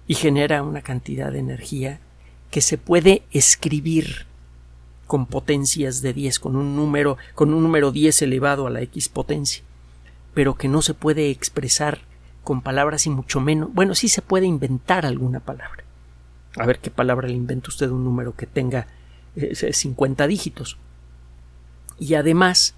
Y 0.07 0.15
genera 0.15 0.63
una 0.63 0.81
cantidad 0.81 1.29
de 1.29 1.39
energía 1.39 1.99
que 2.49 2.61
se 2.61 2.77
puede 2.77 3.23
escribir 3.31 4.30
con 5.11 5.25
potencias 5.25 6.01
de 6.01 6.13
10, 6.13 6.39
con 6.39 6.55
un 6.55 6.73
número, 6.77 7.17
con 7.35 7.53
un 7.53 7.63
número 7.63 7.91
10 7.91 8.21
elevado 8.21 8.65
a 8.65 8.69
la 8.69 8.81
x 8.81 9.09
potencia, 9.09 9.61
pero 10.33 10.55
que 10.55 10.69
no 10.69 10.81
se 10.81 10.93
puede 10.93 11.31
expresar 11.31 11.99
con 12.45 12.61
palabras 12.61 13.05
y 13.07 13.09
mucho 13.09 13.41
menos, 13.41 13.73
bueno, 13.73 13.93
sí 13.93 14.07
se 14.07 14.21
puede 14.21 14.45
inventar 14.45 15.05
alguna 15.05 15.41
palabra. 15.41 15.83
A 16.55 16.65
ver 16.65 16.79
qué 16.79 16.91
palabra 16.91 17.27
le 17.27 17.33
inventa 17.33 17.67
usted 17.67 17.89
un 17.89 18.05
número 18.05 18.37
que 18.37 18.45
tenga 18.45 18.87
50 19.35 20.23
eh, 20.23 20.27
dígitos. 20.29 20.77
Y 21.99 22.13
además, 22.13 22.75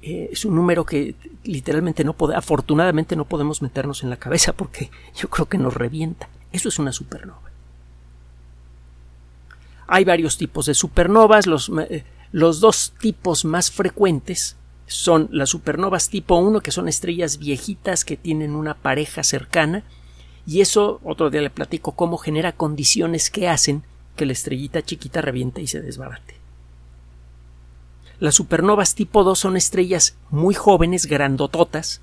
eh, 0.00 0.28
es 0.30 0.44
un 0.44 0.54
número 0.54 0.86
que 0.86 1.16
literalmente 1.42 2.04
no 2.04 2.12
podemos, 2.12 2.38
afortunadamente 2.38 3.16
no 3.16 3.24
podemos 3.24 3.62
meternos 3.62 4.04
en 4.04 4.10
la 4.10 4.16
cabeza 4.16 4.52
porque 4.52 4.92
yo 5.16 5.28
creo 5.28 5.46
que 5.46 5.58
nos 5.58 5.74
revienta. 5.74 6.28
Eso 6.52 6.68
es 6.68 6.78
una 6.78 6.92
supernova. 6.92 7.51
Hay 9.86 10.04
varios 10.04 10.36
tipos 10.36 10.66
de 10.66 10.74
supernovas. 10.74 11.46
Los, 11.46 11.70
eh, 11.90 12.04
los 12.32 12.60
dos 12.60 12.94
tipos 12.98 13.44
más 13.44 13.70
frecuentes 13.70 14.56
son 14.86 15.28
las 15.32 15.50
supernovas 15.50 16.08
tipo 16.08 16.36
1, 16.36 16.60
que 16.60 16.70
son 16.70 16.88
estrellas 16.88 17.38
viejitas 17.38 18.04
que 18.04 18.16
tienen 18.16 18.54
una 18.54 18.74
pareja 18.74 19.22
cercana, 19.22 19.84
y 20.46 20.60
eso 20.60 21.00
otro 21.04 21.30
día 21.30 21.40
le 21.40 21.50
platico 21.50 21.92
cómo 21.92 22.18
genera 22.18 22.52
condiciones 22.52 23.30
que 23.30 23.48
hacen 23.48 23.84
que 24.16 24.26
la 24.26 24.32
estrellita 24.32 24.82
chiquita 24.82 25.22
reviente 25.22 25.62
y 25.62 25.66
se 25.66 25.80
desbarate. 25.80 26.36
Las 28.18 28.34
supernovas 28.34 28.94
tipo 28.94 29.24
2 29.24 29.38
son 29.38 29.56
estrellas 29.56 30.16
muy 30.30 30.54
jóvenes, 30.54 31.06
grandototas, 31.06 32.00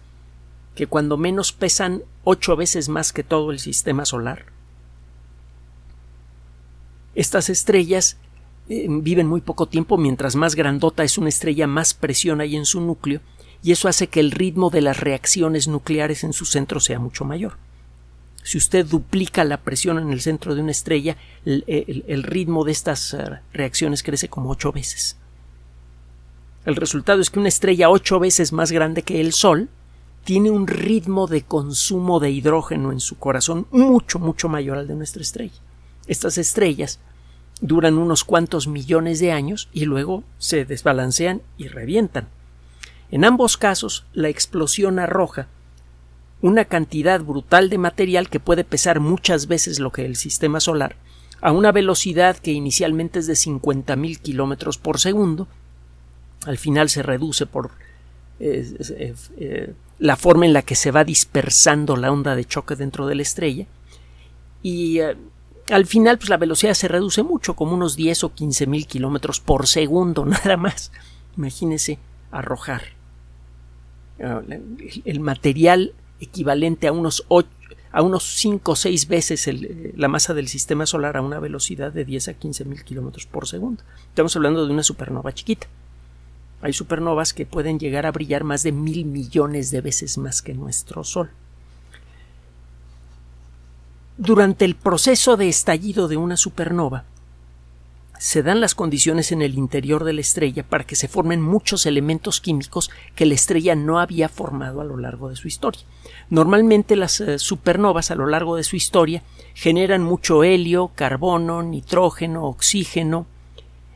que 0.76 0.88
cuando 0.88 1.18
menos 1.18 1.52
pesan 1.54 2.04
ocho 2.24 2.56
veces 2.56 2.90
más 2.90 3.14
que 3.14 3.24
todo 3.24 3.52
el 3.52 3.60
sistema 3.60 4.06
solar 4.06 4.46
estas 7.20 7.50
estrellas 7.50 8.16
eh, 8.70 8.88
viven 8.90 9.28
muy 9.28 9.42
poco 9.42 9.66
tiempo, 9.66 9.98
mientras 9.98 10.38
más 10.38 10.56
grandota 10.56 11.04
es 11.04 11.18
una 11.18 11.28
estrella, 11.28 11.68
más 11.68 11.94
presión 11.94 12.40
hay 12.40 12.56
en 12.56 12.66
su 12.66 12.80
núcleo, 12.80 13.20
y 13.62 13.74
eso 13.74 13.90
hace 13.90 14.08
que 14.08 14.22
el 14.22 14.32
ritmo 14.32 14.70
de 14.70 14.80
las 14.80 15.02
reacciones 15.02 15.68
nucleares 15.68 16.24
en 16.24 16.32
su 16.32 16.46
centro 16.46 16.80
sea 16.80 16.98
mucho 16.98 17.26
mayor. 17.26 17.58
Si 18.42 18.58
usted 18.58 18.86
duplica 18.86 19.44
la 19.44 19.58
presión 19.58 20.00
en 20.00 20.12
el 20.12 20.22
centro 20.22 20.56
de 20.56 20.62
una 20.62 20.72
estrella, 20.72 21.18
el, 21.44 22.24
ritmo 22.24 22.64
de 22.64 22.72
estas 22.72 23.14
eh, 23.14 23.42
reacciones 23.52 24.02
crece 24.02 24.30
como 24.30 24.50
ocho 24.50 24.72
veces. 24.72 25.18
El 26.64 26.78
resultado 26.78 27.20
es 27.20 27.30
que 27.30 27.40
una 27.40 27.50
estrella 27.50 27.90
ocho 27.90 28.18
veces 28.20 28.54
más 28.54 28.72
grande 28.72 29.02
que 29.02 29.20
el 29.20 29.34
Sol 29.34 29.68
tiene 30.24 30.52
un 30.52 30.68
ritmo 30.68 31.28
de 31.28 31.42
consumo 31.42 32.22
de 32.22 32.32
hidrógeno 32.32 32.94
en 32.94 33.02
su 33.02 33.18
corazón 33.18 33.68
mucho, 33.72 34.20
mucho 34.20 34.48
mayor 34.48 34.78
al 34.78 34.88
de 34.88 34.96
nuestra 34.96 35.22
estrella. 35.22 35.60
Estas 36.10 36.40
estrellas 36.40 37.00
duran 37.62 37.98
unos 37.98 38.24
cuantos 38.24 38.68
millones 38.68 39.20
de 39.20 39.32
años 39.32 39.70
y 39.74 39.86
luego 39.86 40.24
se 40.38 40.66
desbalancean 40.66 41.42
y 41.58 41.68
revientan. 41.68 42.28
En 43.12 43.26
ambos 43.26 43.58
casos, 43.58 44.06
la 44.14 44.30
explosión 44.30 45.00
arroja 45.00 45.48
una 46.42 46.66
cantidad 46.66 47.20
brutal 47.22 47.70
de 47.70 47.78
material 47.78 48.30
que 48.30 48.40
puede 48.40 48.64
pesar 48.64 49.00
muchas 49.00 49.48
veces 49.48 49.80
lo 49.80 49.92
que 49.92 50.06
el 50.06 50.16
sistema 50.16 50.60
solar, 50.60 50.96
a 51.42 51.52
una 51.52 51.72
velocidad 51.72 52.38
que 52.38 52.52
inicialmente 52.52 53.20
es 53.20 53.28
de 53.28 53.34
50.000 53.34 54.20
kilómetros 54.20 54.78
por 54.78 55.00
segundo, 55.00 55.48
al 56.46 56.58
final 56.58 56.90
se 56.90 57.04
reduce 57.04 57.46
por 57.46 57.72
eh, 58.40 58.74
eh, 58.98 59.16
eh, 59.38 59.74
la 60.00 60.16
forma 60.16 60.46
en 60.46 60.54
la 60.54 60.62
que 60.62 60.76
se 60.76 60.92
va 60.92 61.04
dispersando 61.04 61.98
la 61.98 62.12
onda 62.12 62.36
de 62.36 62.46
choque 62.46 62.76
dentro 62.76 63.06
de 63.08 63.16
la 63.16 63.22
estrella, 63.22 63.66
y 64.62 65.00
al 65.70 65.86
final, 65.86 66.18
pues 66.18 66.30
la 66.30 66.38
velocidad 66.38 66.74
se 66.74 66.88
reduce 66.88 67.24
mucho, 67.24 67.56
como 67.56 67.74
unos 67.74 67.96
10 67.96 68.24
o 68.26 68.34
15 68.34 68.68
mil 68.68 68.88
kilómetros 68.88 69.40
por 69.40 69.68
segundo, 69.68 70.26
nada 70.26 70.58
más. 70.58 70.92
Imagínese 71.38 72.00
arrojar 72.32 72.82
ah, 74.24 74.42
el 75.06 75.20
material 75.20 75.94
equivalente 76.20 76.88
a 76.88 76.92
unos 76.92 77.24
8, 77.28 77.50
a 77.92 78.02
unos 78.02 78.24
5 78.24 78.72
o 78.72 78.76
6 78.76 79.08
veces 79.08 79.50
la 79.96 80.08
masa 80.08 80.34
del 80.34 80.48
sistema 80.48 80.86
solar 80.86 81.18
a 81.18 81.22
una 81.22 81.40
velocidad 81.40 81.92
de 81.92 82.06
10 82.06 82.28
a 82.28 82.34
15 82.34 82.66
mil 82.66 82.84
kilómetros 82.84 83.26
por 83.26 83.48
segundo. 83.48 83.84
Estamos 84.10 84.36
hablando 84.36 84.66
de 84.66 84.74
una 84.74 84.84
supernova 84.84 85.34
chiquita. 85.34 85.68
Hay 86.62 86.74
supernovas 86.74 87.34
que 87.34 87.46
pueden 87.46 87.80
llegar 87.80 88.06
a 88.06 88.12
brillar 88.12 88.44
más 88.44 88.64
de 88.64 88.74
mil 88.74 89.06
millones 89.06 89.72
de 89.72 89.82
veces 89.82 90.18
más 90.18 90.42
que 90.42 90.54
nuestro 90.54 91.04
Sol. 91.04 91.32
Durante 94.22 94.66
el 94.66 94.76
proceso 94.76 95.38
de 95.38 95.48
estallido 95.48 96.10
de 96.10 96.18
una 96.18 96.36
supernova, 96.36 97.06
se 98.18 98.44
dan 98.44 98.60
las 98.60 98.76
condiciones 98.76 99.32
en 99.32 99.42
el 99.42 99.58
interior 99.58 100.04
de 100.04 100.12
la 100.12 100.20
estrella 100.20 100.64
para 100.64 100.84
que 100.84 100.98
se 100.98 101.08
formen 101.08 101.42
muchos 101.42 101.86
elementos 101.86 102.42
químicos 102.42 102.92
que 103.16 103.26
la 103.26 103.36
estrella 103.36 103.76
no 103.76 103.98
había 103.98 104.28
formado 104.28 104.82
a 104.82 104.84
lo 104.84 104.98
largo 104.98 105.30
de 105.30 105.38
su 105.38 105.48
historia. 105.48 105.84
Normalmente 106.30 106.98
las 106.98 107.22
eh, 107.22 107.40
supernovas 107.40 108.12
a 108.12 108.16
lo 108.16 108.28
largo 108.28 108.58
de 108.58 108.66
su 108.66 108.76
historia 108.76 109.24
generan 109.54 110.04
mucho 110.04 110.44
helio, 110.44 110.92
carbono, 110.96 111.64
nitrógeno, 111.64 112.44
oxígeno, 112.44 113.26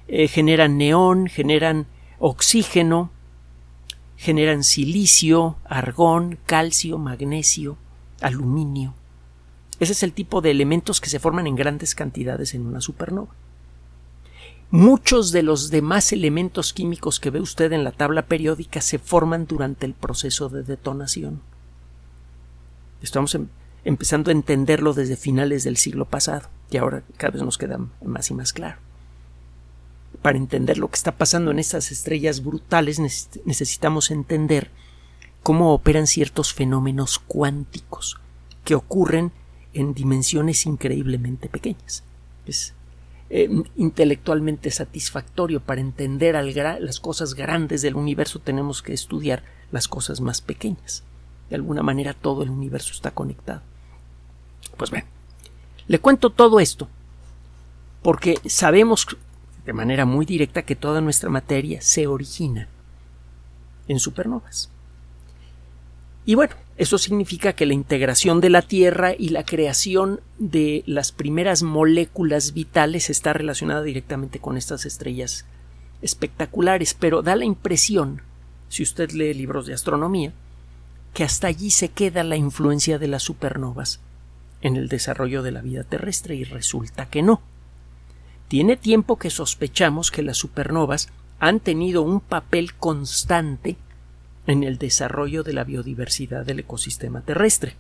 eh, 0.07 0.29
generan 0.29 0.77
neón, 0.77 1.27
generan 1.27 1.85
oxígeno, 2.19 3.11
generan 4.15 4.63
silicio, 4.63 5.57
argón, 5.65 6.39
calcio, 6.45 6.97
magnesio, 6.97 7.75
aluminio. 8.21 8.93
Ese 9.83 9.91
es 9.91 10.03
el 10.03 10.13
tipo 10.13 10.39
de 10.39 10.49
elementos 10.49 11.01
que 11.01 11.09
se 11.09 11.19
forman 11.19 11.45
en 11.45 11.57
grandes 11.57 11.93
cantidades 11.93 12.53
en 12.53 12.65
una 12.65 12.79
supernova. 12.79 13.33
Muchos 14.71 15.33
de 15.33 15.43
los 15.43 15.71
demás 15.71 16.13
elementos 16.13 16.71
químicos 16.71 17.19
que 17.19 17.29
ve 17.29 17.41
usted 17.41 17.73
en 17.73 17.83
la 17.83 17.91
tabla 17.91 18.27
periódica 18.27 18.79
se 18.79 18.97
forman 18.97 19.45
durante 19.45 19.85
el 19.85 19.93
proceso 19.93 20.47
de 20.47 20.63
detonación. 20.63 21.41
Estamos 23.01 23.35
em, 23.35 23.49
empezando 23.83 24.31
a 24.31 24.31
entenderlo 24.31 24.93
desde 24.93 25.17
finales 25.17 25.65
del 25.65 25.75
siglo 25.75 26.05
pasado 26.05 26.47
y 26.71 26.77
ahora 26.77 27.03
cada 27.17 27.31
vez 27.31 27.43
nos 27.43 27.57
queda 27.57 27.77
más 28.05 28.31
y 28.31 28.33
más 28.35 28.53
claro. 28.53 28.77
Para 30.21 30.37
entender 30.37 30.77
lo 30.77 30.87
que 30.87 30.95
está 30.95 31.11
pasando 31.11 31.51
en 31.51 31.59
estas 31.59 31.91
estrellas 31.91 32.41
brutales 32.41 33.01
necesitamos 33.43 34.11
entender 34.11 34.71
cómo 35.43 35.73
operan 35.73 36.07
ciertos 36.07 36.53
fenómenos 36.53 37.19
cuánticos 37.19 38.21
que 38.63 38.75
ocurren 38.75 39.33
en 39.73 39.93
dimensiones 39.93 40.65
increíblemente 40.65 41.49
pequeñas. 41.49 42.03
Es 42.45 42.73
eh, 43.29 43.49
intelectualmente 43.77 44.69
satisfactorio 44.69 45.59
para 45.59 45.81
entender 45.81 46.35
las 46.79 46.99
cosas 46.99 47.33
grandes 47.33 47.81
del 47.81 47.95
universo 47.95 48.39
tenemos 48.39 48.81
que 48.81 48.93
estudiar 48.93 49.43
las 49.71 49.87
cosas 49.87 50.21
más 50.21 50.41
pequeñas. 50.41 51.03
De 51.49 51.55
alguna 51.55 51.83
manera 51.83 52.13
todo 52.13 52.43
el 52.43 52.49
universo 52.49 52.93
está 52.93 53.11
conectado. 53.11 53.61
Pues 54.77 54.91
bien, 54.91 55.05
le 55.87 55.99
cuento 55.99 56.29
todo 56.29 56.59
esto 56.59 56.87
porque 58.01 58.37
sabemos 58.45 59.07
de 59.65 59.73
manera 59.73 60.05
muy 60.05 60.25
directa 60.25 60.63
que 60.63 60.75
toda 60.75 61.01
nuestra 61.01 61.29
materia 61.29 61.81
se 61.81 62.05
origina 62.07 62.67
en 63.87 63.99
supernovas. 63.99 64.69
Y 66.25 66.35
bueno, 66.35 66.55
eso 66.77 66.97
significa 66.97 67.53
que 67.53 67.65
la 67.65 67.73
integración 67.73 68.41
de 68.41 68.49
la 68.49 68.61
Tierra 68.61 69.13
y 69.17 69.29
la 69.29 69.43
creación 69.43 70.21
de 70.39 70.83
las 70.85 71.11
primeras 71.11 71.63
moléculas 71.63 72.53
vitales 72.53 73.09
está 73.09 73.33
relacionada 73.33 73.83
directamente 73.83 74.39
con 74.39 74.57
estas 74.57 74.85
estrellas 74.85 75.45
espectaculares, 76.01 76.93
pero 76.93 77.21
da 77.21 77.35
la 77.35 77.45
impresión, 77.45 78.21
si 78.69 78.83
usted 78.83 79.11
lee 79.11 79.33
libros 79.33 79.67
de 79.67 79.73
astronomía, 79.73 80.33
que 81.13 81.23
hasta 81.23 81.47
allí 81.47 81.69
se 81.69 81.89
queda 81.89 82.23
la 82.23 82.37
influencia 82.37 82.97
de 82.97 83.07
las 83.07 83.23
supernovas 83.23 83.99
en 84.61 84.77
el 84.77 84.87
desarrollo 84.87 85.43
de 85.43 85.51
la 85.51 85.61
vida 85.61 85.83
terrestre 85.83 86.35
y 86.35 86.43
resulta 86.43 87.05
que 87.05 87.21
no. 87.21 87.41
Tiene 88.47 88.77
tiempo 88.77 89.17
que 89.17 89.29
sospechamos 89.29 90.09
que 90.09 90.23
las 90.23 90.37
supernovas 90.37 91.09
han 91.39 91.59
tenido 91.59 92.01
un 92.01 92.19
papel 92.19 92.73
constante 92.73 93.75
en 94.47 94.63
el 94.63 94.77
desarrollo 94.77 95.43
de 95.43 95.53
la 95.53 95.63
biodiversidad 95.63 96.45
del 96.45 96.59
ecosistema 96.59 97.21
terrestre. 97.21 97.75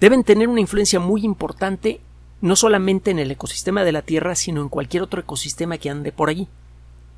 Deben 0.00 0.24
tener 0.24 0.48
una 0.48 0.60
influencia 0.60 0.98
muy 0.98 1.24
importante 1.24 2.00
no 2.40 2.56
solamente 2.56 3.10
en 3.10 3.18
el 3.18 3.30
ecosistema 3.30 3.84
de 3.84 3.92
la 3.92 4.02
Tierra, 4.02 4.34
sino 4.34 4.62
en 4.62 4.70
cualquier 4.70 5.02
otro 5.02 5.20
ecosistema 5.20 5.76
que 5.78 5.90
ande 5.90 6.10
por 6.10 6.30
allí. 6.30 6.48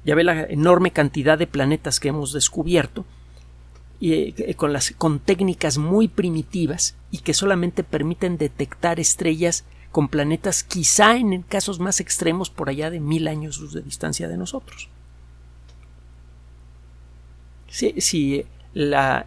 Ya 0.04 0.16
ve 0.16 0.24
la 0.24 0.42
enorme 0.42 0.90
cantidad 0.90 1.38
de 1.38 1.46
planetas 1.46 2.00
que 2.00 2.08
hemos 2.08 2.32
descubierto 2.32 3.04
y, 4.00 4.34
eh, 4.36 4.54
con, 4.56 4.72
las, 4.72 4.90
con 4.90 5.20
técnicas 5.20 5.78
muy 5.78 6.08
primitivas 6.08 6.96
y 7.12 7.18
que 7.18 7.34
solamente 7.34 7.84
permiten 7.84 8.36
detectar 8.36 8.98
estrellas 8.98 9.64
con 9.92 10.08
planetas 10.08 10.64
quizá 10.64 11.16
en 11.16 11.42
casos 11.42 11.78
más 11.78 12.00
extremos 12.00 12.50
por 12.50 12.68
allá 12.68 12.90
de 12.90 12.98
mil 12.98 13.28
años 13.28 13.72
de 13.72 13.82
distancia 13.82 14.26
de 14.26 14.38
nosotros 14.38 14.88
si, 17.72 18.44
la, 18.74 19.26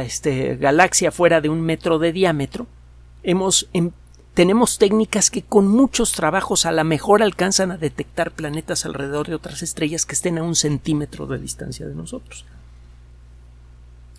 este, 0.00 0.56
galaxia 0.56 1.12
fuera 1.12 1.40
de 1.40 1.48
un 1.48 1.60
metro 1.60 1.98
de 1.98 2.12
diámetro, 2.12 2.66
em, 3.22 3.90
tenemos 4.34 4.78
técnicas 4.78 5.30
que 5.30 5.42
con 5.42 5.68
muchos 5.68 6.12
trabajos 6.12 6.64
a 6.64 6.72
la 6.72 6.84
mejor 6.84 7.22
alcanzan 7.22 7.70
a 7.70 7.76
detectar 7.76 8.30
planetas 8.30 8.86
alrededor 8.86 9.28
de 9.28 9.34
otras 9.34 9.62
estrellas 9.62 10.06
que 10.06 10.14
estén 10.14 10.38
a 10.38 10.42
un 10.42 10.56
centímetro 10.56 11.26
de 11.26 11.38
distancia 11.38 11.86
de 11.86 11.94
nosotros. 11.94 12.46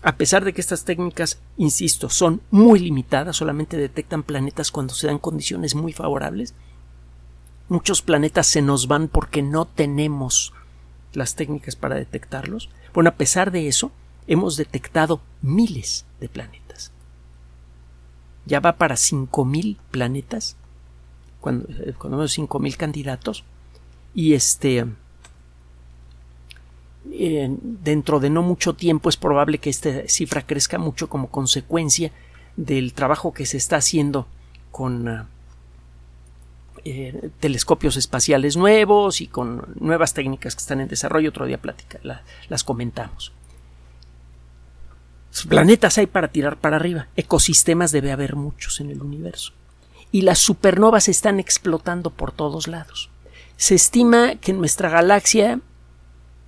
A 0.02 0.16
pesar 0.16 0.44
de 0.44 0.52
que 0.52 0.60
estas 0.60 0.84
técnicas, 0.84 1.38
insisto, 1.56 2.10
son 2.10 2.42
muy 2.50 2.78
limitadas, 2.78 3.36
solamente 3.36 3.76
detectan 3.76 4.22
planetas 4.22 4.70
cuando 4.70 4.94
se 4.94 5.06
dan 5.06 5.18
condiciones 5.18 5.74
muy 5.74 5.92
favorables, 5.92 6.54
muchos 7.68 8.02
planetas 8.02 8.46
se 8.46 8.62
nos 8.62 8.86
van 8.86 9.08
porque 9.08 9.42
no 9.42 9.64
tenemos 9.64 10.52
las 11.14 11.34
técnicas 11.34 11.74
para 11.74 11.96
detectarlos. 11.96 12.68
Bueno, 12.94 13.10
a 13.10 13.14
pesar 13.14 13.50
de 13.50 13.66
eso, 13.66 13.90
hemos 14.28 14.56
detectado 14.56 15.20
miles 15.42 16.06
de 16.20 16.28
planetas. 16.28 16.92
Ya 18.46 18.60
va 18.60 18.76
para 18.76 18.94
5.000 18.94 19.76
planetas, 19.90 20.56
cuando, 21.40 21.68
eh, 21.70 21.94
cuando 21.98 22.18
vemos 22.18 22.38
5.000 22.38 22.76
candidatos, 22.76 23.42
y 24.14 24.34
este, 24.34 24.86
eh, 27.10 27.56
dentro 27.62 28.20
de 28.20 28.30
no 28.30 28.42
mucho 28.42 28.74
tiempo 28.74 29.08
es 29.08 29.16
probable 29.16 29.58
que 29.58 29.70
esta 29.70 30.08
cifra 30.08 30.46
crezca 30.46 30.78
mucho 30.78 31.08
como 31.08 31.30
consecuencia 31.30 32.12
del 32.56 32.92
trabajo 32.92 33.32
que 33.34 33.44
se 33.44 33.56
está 33.56 33.76
haciendo 33.76 34.28
con 34.70 35.08
ah, 35.08 35.26
eh, 36.84 37.30
telescopios 37.40 37.96
espaciales 37.96 38.56
nuevos 38.56 39.20
y 39.20 39.26
con 39.26 39.74
nuevas 39.80 40.14
técnicas 40.14 40.54
que 40.54 40.60
están 40.60 40.80
en 40.80 40.88
desarrollo. 40.88 41.30
Otro 41.30 41.46
día 41.46 41.58
plática, 41.58 41.98
las 42.48 42.64
comentamos. 42.64 43.32
Planetas 45.48 45.98
hay 45.98 46.06
para 46.06 46.28
tirar 46.28 46.56
para 46.56 46.76
arriba. 46.76 47.08
Ecosistemas 47.16 47.90
debe 47.90 48.12
haber 48.12 48.36
muchos 48.36 48.80
en 48.80 48.90
el 48.90 49.02
universo. 49.02 49.52
Y 50.12 50.22
las 50.22 50.38
supernovas 50.38 51.08
están 51.08 51.40
explotando 51.40 52.10
por 52.10 52.30
todos 52.30 52.68
lados. 52.68 53.10
Se 53.56 53.74
estima 53.74 54.36
que 54.36 54.52
en 54.52 54.58
nuestra 54.58 54.88
galaxia 54.88 55.60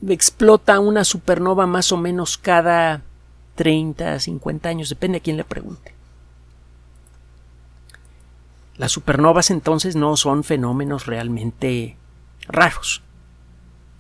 explota 0.07 0.79
una 0.79 1.05
supernova 1.05 1.67
más 1.67 1.91
o 1.91 1.97
menos 1.97 2.39
cada 2.39 3.03
30, 3.57 4.21
50 4.21 4.69
años, 4.69 4.89
depende 4.89 5.19
a 5.19 5.21
quién 5.21 5.37
le 5.37 5.45
pregunte. 5.45 5.96
Las 8.79 8.93
supernovas 8.93 9.51
entonces 9.51 9.97
no 9.97 10.17
son 10.17 10.45
fenómenos 10.45 11.07
realmente 11.07 11.97
raros, 12.47 13.03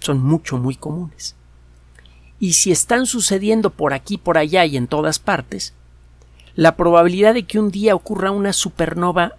son 0.00 0.22
mucho, 0.22 0.58
muy 0.58 0.76
comunes. 0.76 1.34
Y 2.38 2.52
si 2.52 2.70
están 2.70 3.06
sucediendo 3.06 3.70
por 3.70 3.94
aquí, 3.94 4.18
por 4.18 4.36
allá 4.36 4.66
y 4.66 4.76
en 4.76 4.86
todas 4.86 5.18
partes, 5.18 5.72
la 6.54 6.76
probabilidad 6.76 7.34
de 7.34 7.44
que 7.44 7.58
un 7.58 7.70
día 7.70 7.94
ocurra 7.94 8.30
una 8.30 8.52
supernova 8.52 9.32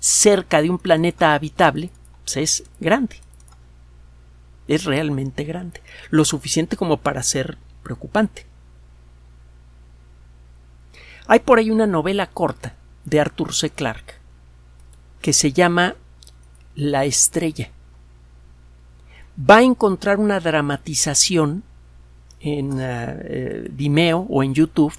cerca 0.00 0.60
de 0.60 0.70
un 0.70 0.78
planeta 0.78 1.34
habitable 1.34 1.90
pues, 2.24 2.36
es 2.36 2.64
grande. 2.80 3.16
Es 4.66 4.84
realmente 4.84 5.44
grande. 5.44 5.80
Lo 6.10 6.24
suficiente 6.24 6.76
como 6.76 6.96
para 6.96 7.22
ser 7.22 7.58
preocupante. 7.82 8.46
Hay 11.26 11.40
por 11.40 11.58
ahí 11.58 11.70
una 11.70 11.86
novela 11.86 12.26
corta 12.26 12.74
de 13.04 13.20
Arthur 13.20 13.54
C. 13.54 13.70
Clarke 13.70 14.24
que 15.24 15.32
se 15.32 15.54
llama 15.54 15.96
La 16.74 17.06
estrella. 17.06 17.70
Va 19.38 19.56
a 19.56 19.62
encontrar 19.62 20.18
una 20.18 20.38
dramatización 20.38 21.62
en 22.40 22.78
eh, 22.78 23.16
eh, 23.24 23.68
Vimeo 23.72 24.26
o 24.28 24.42
en 24.42 24.52
YouTube. 24.52 24.92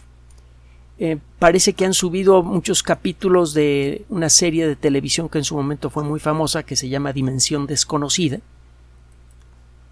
Eh, 0.97 1.19
parece 1.37 1.73
que 1.73 1.85
han 1.85 1.93
subido 1.93 2.41
muchos 2.41 2.81
capítulos 2.81 3.53
de 3.53 4.03
una 4.09 4.31
serie 4.31 4.67
de 4.67 4.75
televisión 4.75 5.29
que 5.29 5.37
en 5.37 5.43
su 5.43 5.55
momento 5.55 5.91
fue 5.91 6.03
muy 6.03 6.19
famosa 6.19 6.63
que 6.63 6.75
se 6.75 6.89
llama 6.89 7.13
Dimensión 7.13 7.67
desconocida. 7.67 8.39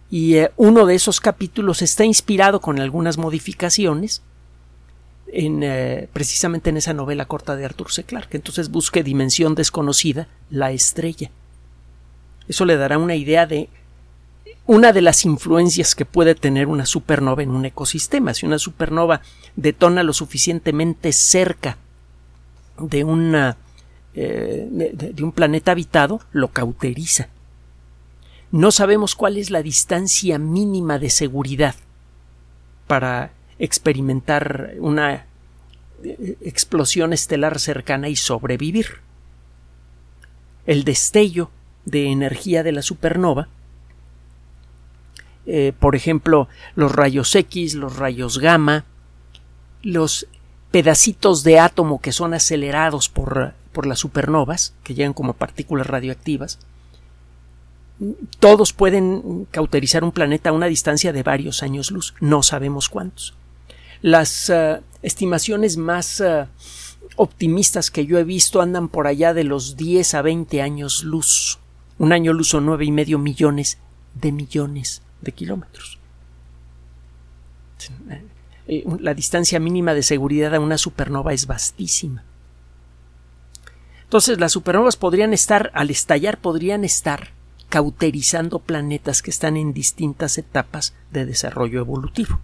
Y 0.10 0.38
uno 0.58 0.88
de 0.88 0.96
esos 0.96 1.22
capítulos 1.22 1.84
está 1.84 2.06
inspirado 2.06 2.60
con 2.60 2.80
algunas 2.80 3.20
modificaciones 3.20 4.24
eh, 5.36 6.08
precisamente 6.14 6.70
en 6.70 6.78
esa 6.78 6.94
novela 6.94 7.26
corta 7.26 7.56
de 7.56 7.66
Arthur 7.66 7.92
C. 7.92 8.04
Clarke. 8.04 8.38
Entonces 8.38 8.70
busque 8.70 9.04
Dimensión 9.04 9.56
desconocida, 9.56 10.28
la 10.50 10.72
estrella. 10.72 11.32
Eso 12.48 12.66
le 12.66 12.78
dará 12.78 12.98
una 12.98 13.16
idea 13.16 13.48
de 13.48 13.70
una 14.66 14.94
de 14.94 15.02
las 15.02 15.26
influencias 15.26 15.96
que 15.96 16.06
puede 16.06 16.36
tener 16.36 16.68
una 16.68 16.86
supernova 16.86 17.42
en 17.42 17.50
un 17.50 17.66
ecosistema. 17.66 18.34
Si 18.34 18.46
una 18.46 18.60
supernova 18.60 19.22
detona 19.56 20.04
lo 20.04 20.14
suficientemente 20.14 21.12
cerca 21.12 21.78
de, 22.80 23.04
una, 23.04 23.58
eh, 24.14 24.68
de 24.70 25.24
un 25.24 25.32
planeta 25.32 25.72
habitado, 25.72 26.22
lo 26.32 26.50
cauteriza. 26.50 27.30
No 28.52 28.72
sabemos 28.72 29.16
cuál 29.16 29.38
es 29.38 29.50
la 29.50 29.64
distancia 29.64 30.38
mínima 30.38 31.00
de 31.00 31.10
seguridad 31.10 31.76
para 32.86 33.32
experimentar 33.60 34.74
una 34.80 35.26
eh, 36.04 36.38
explosión 36.42 37.14
estelar 37.14 37.60
cercana 37.60 38.10
y 38.10 38.16
sobrevivir. 38.16 38.98
El 40.66 40.84
destello 40.84 41.50
de 41.86 42.10
energía 42.10 42.64
de 42.64 42.72
la 42.72 42.82
supernova, 42.82 43.48
eh, 45.46 45.74
por 45.78 45.96
ejemplo, 45.96 46.48
los 46.76 46.92
rayos 46.92 47.36
X, 47.36 47.76
los 47.76 47.98
rayos 47.98 48.40
gamma, 48.40 48.86
los 49.82 50.28
pedacitos 50.72 51.44
de 51.44 51.60
átomo 51.60 52.02
que 52.02 52.14
son 52.14 52.34
acelerados 52.34 53.10
por, 53.10 53.54
por 53.74 53.86
las 53.86 54.00
supernovas, 54.00 54.74
que 54.84 54.94
llegan 54.94 55.14
como 55.14 55.34
partículas 55.34 55.88
radioactivas, 55.88 56.60
todos 58.40 58.74
pueden 58.74 59.48
cauterizar 59.52 60.04
un 60.04 60.12
planeta 60.12 60.50
a 60.50 60.54
una 60.54 60.66
distancia 60.68 61.14
de 61.14 61.24
varios 61.24 61.64
años 61.64 61.92
luz, 61.92 62.16
no 62.20 62.44
sabemos 62.44 62.90
cuántos. 62.90 63.36
Las 64.04 64.50
eh, 64.50 64.82
estimaciones 65.02 65.78
más 65.78 66.20
eh, 66.20 66.46
optimistas 67.16 67.90
que 67.90 68.06
yo 68.06 68.20
he 68.20 68.26
visto 68.26 68.62
andan 68.62 68.90
por 68.90 69.08
allá 69.08 69.34
de 69.34 69.46
los 69.46 69.78
10 69.78 70.14
a 70.16 70.22
20 70.22 70.62
años 70.62 71.06
luz. 71.06 71.58
Un 72.00 72.12
año 72.12 72.34
luz 72.34 72.50
son 72.50 72.66
nueve 72.66 72.84
y 72.84 72.92
medio 72.92 73.18
millones 73.18 73.78
de 74.14 74.34
millones 74.34 75.02
de 75.22 75.32
kilómetros. 75.32 75.98
eh, 78.68 78.84
la 79.00 79.14
distancia 79.14 79.62
mínima 79.62 79.94
de 79.94 80.04
seguridad 80.04 80.54
a 80.54 80.60
una 80.60 80.78
supernova 80.78 81.32
es 81.32 81.48
vastísima. 81.48 82.26
Entonces 84.04 84.38
las 84.38 84.52
supernovas 84.52 84.98
podrían 84.98 85.32
estar, 85.32 85.72
al 85.74 85.90
estallar, 85.90 86.40
podrían 86.40 86.84
estar 86.84 87.30
cauterizando 87.70 88.60
planetas 88.60 89.22
que 89.22 89.32
están 89.32 89.56
en 89.56 89.72
distintas 89.72 90.38
etapas 90.38 90.94
de 91.10 91.26
desarrollo 91.26 91.80
evolutivo. 91.80 92.42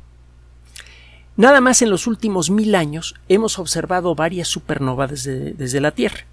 Nada 1.39 1.61
más 1.61 1.81
en 1.81 1.89
los 1.89 2.05
últimos 2.05 2.49
mil 2.49 2.75
años 2.75 3.15
hemos 3.29 3.59
observado 3.59 4.13
varias 4.13 4.49
supernovas 4.49 5.09
desde, 5.09 5.53
desde 5.53 5.79
la 5.79 5.91
Tierra, 5.91 6.25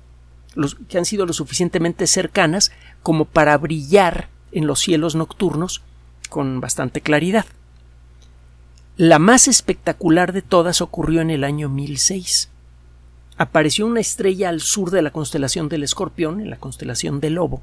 los, 0.56 0.74
que 0.88 0.98
han 0.98 1.04
sido 1.04 1.26
lo 1.26 1.32
suficientemente 1.32 2.08
cercanas 2.08 2.72
como 3.04 3.24
para 3.24 3.56
brillar 3.56 4.28
en 4.50 4.66
los 4.66 4.80
cielos 4.80 5.14
nocturnos 5.14 5.82
con 6.28 6.60
bastante 6.60 7.02
claridad. 7.02 7.46
La 8.96 9.20
más 9.20 9.46
espectacular 9.46 10.32
de 10.32 10.42
todas 10.42 10.80
ocurrió 10.80 11.20
en 11.20 11.30
el 11.30 11.44
año 11.44 11.68
1006. 11.68 12.48
Apareció 13.36 13.86
una 13.86 14.00
estrella 14.00 14.48
al 14.48 14.60
sur 14.60 14.90
de 14.90 15.02
la 15.02 15.12
constelación 15.12 15.68
del 15.68 15.84
Escorpión, 15.84 16.40
en 16.40 16.50
la 16.50 16.56
constelación 16.56 17.20
del 17.20 17.34
Lobo, 17.34 17.62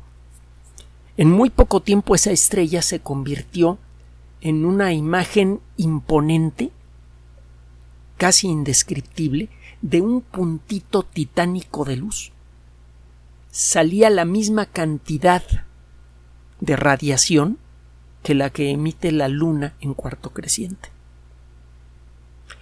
en 1.17 1.29
muy 1.29 1.49
poco 1.49 1.81
tiempo 1.81 2.15
esa 2.15 2.31
estrella 2.31 2.81
se 2.81 3.01
convirtió 3.01 3.77
en 4.39 4.63
una 4.65 4.93
imagen 4.93 5.59
imponente, 5.75 6.71
casi 8.17 8.47
indescriptible, 8.47 9.49
de 9.81 10.01
un 10.01 10.21
puntito 10.21 11.03
titánico 11.03 11.85
de 11.85 11.97
luz. 11.97 12.31
Salía 13.51 14.09
la 14.09 14.25
misma 14.25 14.65
cantidad 14.65 15.43
de 16.59 16.75
radiación 16.75 17.57
que 18.23 18.33
la 18.33 18.49
que 18.49 18.71
emite 18.71 19.11
la 19.11 19.27
luna 19.27 19.75
en 19.81 19.93
cuarto 19.93 20.31
creciente. 20.31 20.89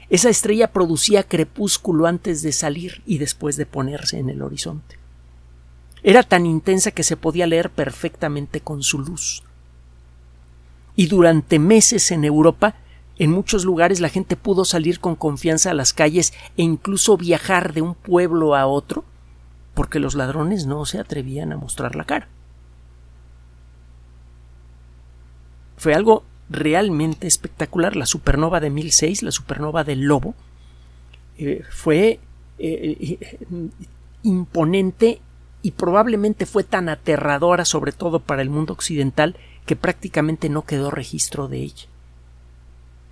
Esa 0.09 0.29
estrella 0.29 0.73
producía 0.73 1.23
crepúsculo 1.23 2.05
antes 2.05 2.41
de 2.41 2.51
salir 2.51 3.01
y 3.05 3.19
después 3.19 3.55
de 3.55 3.65
ponerse 3.65 4.19
en 4.19 4.29
el 4.29 4.41
horizonte. 4.41 4.97
Era 6.03 6.23
tan 6.23 6.45
intensa 6.45 6.91
que 6.91 7.03
se 7.03 7.15
podía 7.15 7.47
leer 7.47 7.69
perfectamente 7.69 8.59
con 8.59 8.83
su 8.83 8.99
luz. 8.99 9.43
Y 10.95 11.07
durante 11.07 11.59
meses 11.59 12.11
en 12.11 12.25
Europa, 12.25 12.75
en 13.21 13.29
muchos 13.29 13.65
lugares 13.65 13.99
la 13.99 14.09
gente 14.09 14.35
pudo 14.35 14.65
salir 14.65 14.99
con 14.99 15.15
confianza 15.15 15.69
a 15.69 15.75
las 15.75 15.93
calles 15.93 16.33
e 16.57 16.63
incluso 16.63 17.17
viajar 17.17 17.71
de 17.71 17.83
un 17.83 17.93
pueblo 17.93 18.55
a 18.55 18.65
otro, 18.65 19.05
porque 19.75 19.99
los 19.99 20.15
ladrones 20.15 20.65
no 20.65 20.87
se 20.87 20.97
atrevían 20.97 21.51
a 21.51 21.57
mostrar 21.57 21.95
la 21.95 22.05
cara. 22.05 22.29
Fue 25.77 25.93
algo 25.93 26.23
realmente 26.49 27.27
espectacular. 27.27 27.95
La 27.95 28.07
supernova 28.07 28.59
de 28.59 28.71
1006, 28.71 29.21
la 29.21 29.31
supernova 29.31 29.83
del 29.83 30.01
Lobo, 30.01 30.33
eh, 31.37 31.61
fue 31.69 32.19
eh, 32.57 33.17
eh, 33.21 33.69
imponente 34.23 35.21
y 35.61 35.71
probablemente 35.73 36.47
fue 36.47 36.63
tan 36.63 36.89
aterradora, 36.89 37.65
sobre 37.65 37.91
todo 37.91 38.19
para 38.19 38.41
el 38.41 38.49
mundo 38.49 38.73
occidental, 38.73 39.35
que 39.67 39.75
prácticamente 39.75 40.49
no 40.49 40.63
quedó 40.63 40.89
registro 40.89 41.47
de 41.47 41.59
ella. 41.59 41.90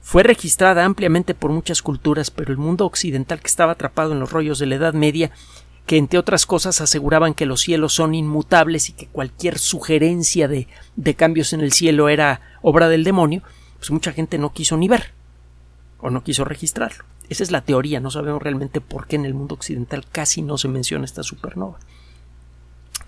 Fue 0.02 0.24
registrada 0.24 0.86
ampliamente 0.86 1.34
por 1.36 1.52
muchas 1.52 1.82
culturas, 1.82 2.32
pero 2.32 2.52
el 2.52 2.58
mundo 2.58 2.86
occidental 2.86 3.42
que 3.42 3.48
estaba 3.48 3.74
atrapado 3.74 4.14
en 4.14 4.20
los 4.20 4.32
rollos 4.32 4.60
de 4.60 4.66
la 4.66 4.76
Edad 4.76 4.94
Media, 4.94 5.32
que 5.86 5.98
entre 5.98 6.20
otras 6.20 6.46
cosas 6.46 6.82
aseguraban 6.82 7.34
que 7.34 7.46
los 7.46 7.62
cielos 7.62 7.94
son 7.94 8.14
inmutables 8.14 8.90
y 8.90 8.94
que 8.94 9.08
cualquier 9.08 9.58
sugerencia 9.58 10.48
de, 10.48 10.68
de 10.96 11.14
cambios 11.16 11.54
en 11.54 11.62
el 11.62 11.72
cielo 11.72 12.10
era 12.10 12.42
obra 12.62 12.90
del 12.90 13.04
demonio, 13.04 13.44
pues 13.78 13.92
mucha 13.92 14.12
gente 14.12 14.38
no 14.38 14.54
quiso 14.54 14.78
ni 14.78 14.88
ver 14.88 15.14
o 16.00 16.10
no 16.10 16.24
quiso 16.24 16.46
registrarlo. 16.46 17.06
Esa 17.30 17.44
es 17.44 17.52
la 17.52 17.62
teoría, 17.62 18.00
no 18.00 18.10
sabemos 18.10 18.42
realmente 18.42 18.82
por 18.82 19.08
qué 19.08 19.16
en 19.16 19.26
el 19.26 19.34
mundo 19.34 19.56
occidental 19.56 20.06
casi 20.12 20.42
no 20.42 20.58
se 20.58 20.68
menciona 20.68 21.06
esta 21.06 21.24
supernova. 21.24 21.80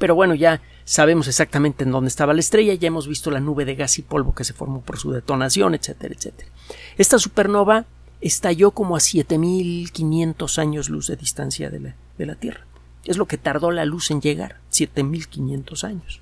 Pero 0.01 0.15
bueno, 0.15 0.33
ya 0.33 0.63
sabemos 0.83 1.27
exactamente 1.27 1.83
en 1.83 1.91
dónde 1.91 2.07
estaba 2.07 2.33
la 2.33 2.39
estrella, 2.39 2.73
ya 2.73 2.87
hemos 2.87 3.07
visto 3.07 3.29
la 3.29 3.39
nube 3.39 3.65
de 3.65 3.75
gas 3.75 3.99
y 3.99 4.01
polvo 4.01 4.33
que 4.33 4.43
se 4.43 4.53
formó 4.53 4.81
por 4.81 4.97
su 4.97 5.11
detonación, 5.11 5.75
etcétera, 5.75 6.15
etcétera. 6.17 6.49
Esta 6.97 7.19
supernova 7.19 7.85
estalló 8.19 8.71
como 8.71 8.95
a 8.95 8.99
7500 8.99 10.57
años 10.57 10.89
luz 10.89 11.05
de 11.05 11.17
distancia 11.17 11.69
de 11.69 11.81
la, 11.81 11.95
de 12.17 12.25
la 12.25 12.33
Tierra. 12.33 12.65
Es 13.05 13.17
lo 13.17 13.27
que 13.27 13.37
tardó 13.37 13.69
la 13.69 13.85
luz 13.85 14.09
en 14.09 14.21
llegar, 14.21 14.57
7500 14.69 15.83
años. 15.83 16.19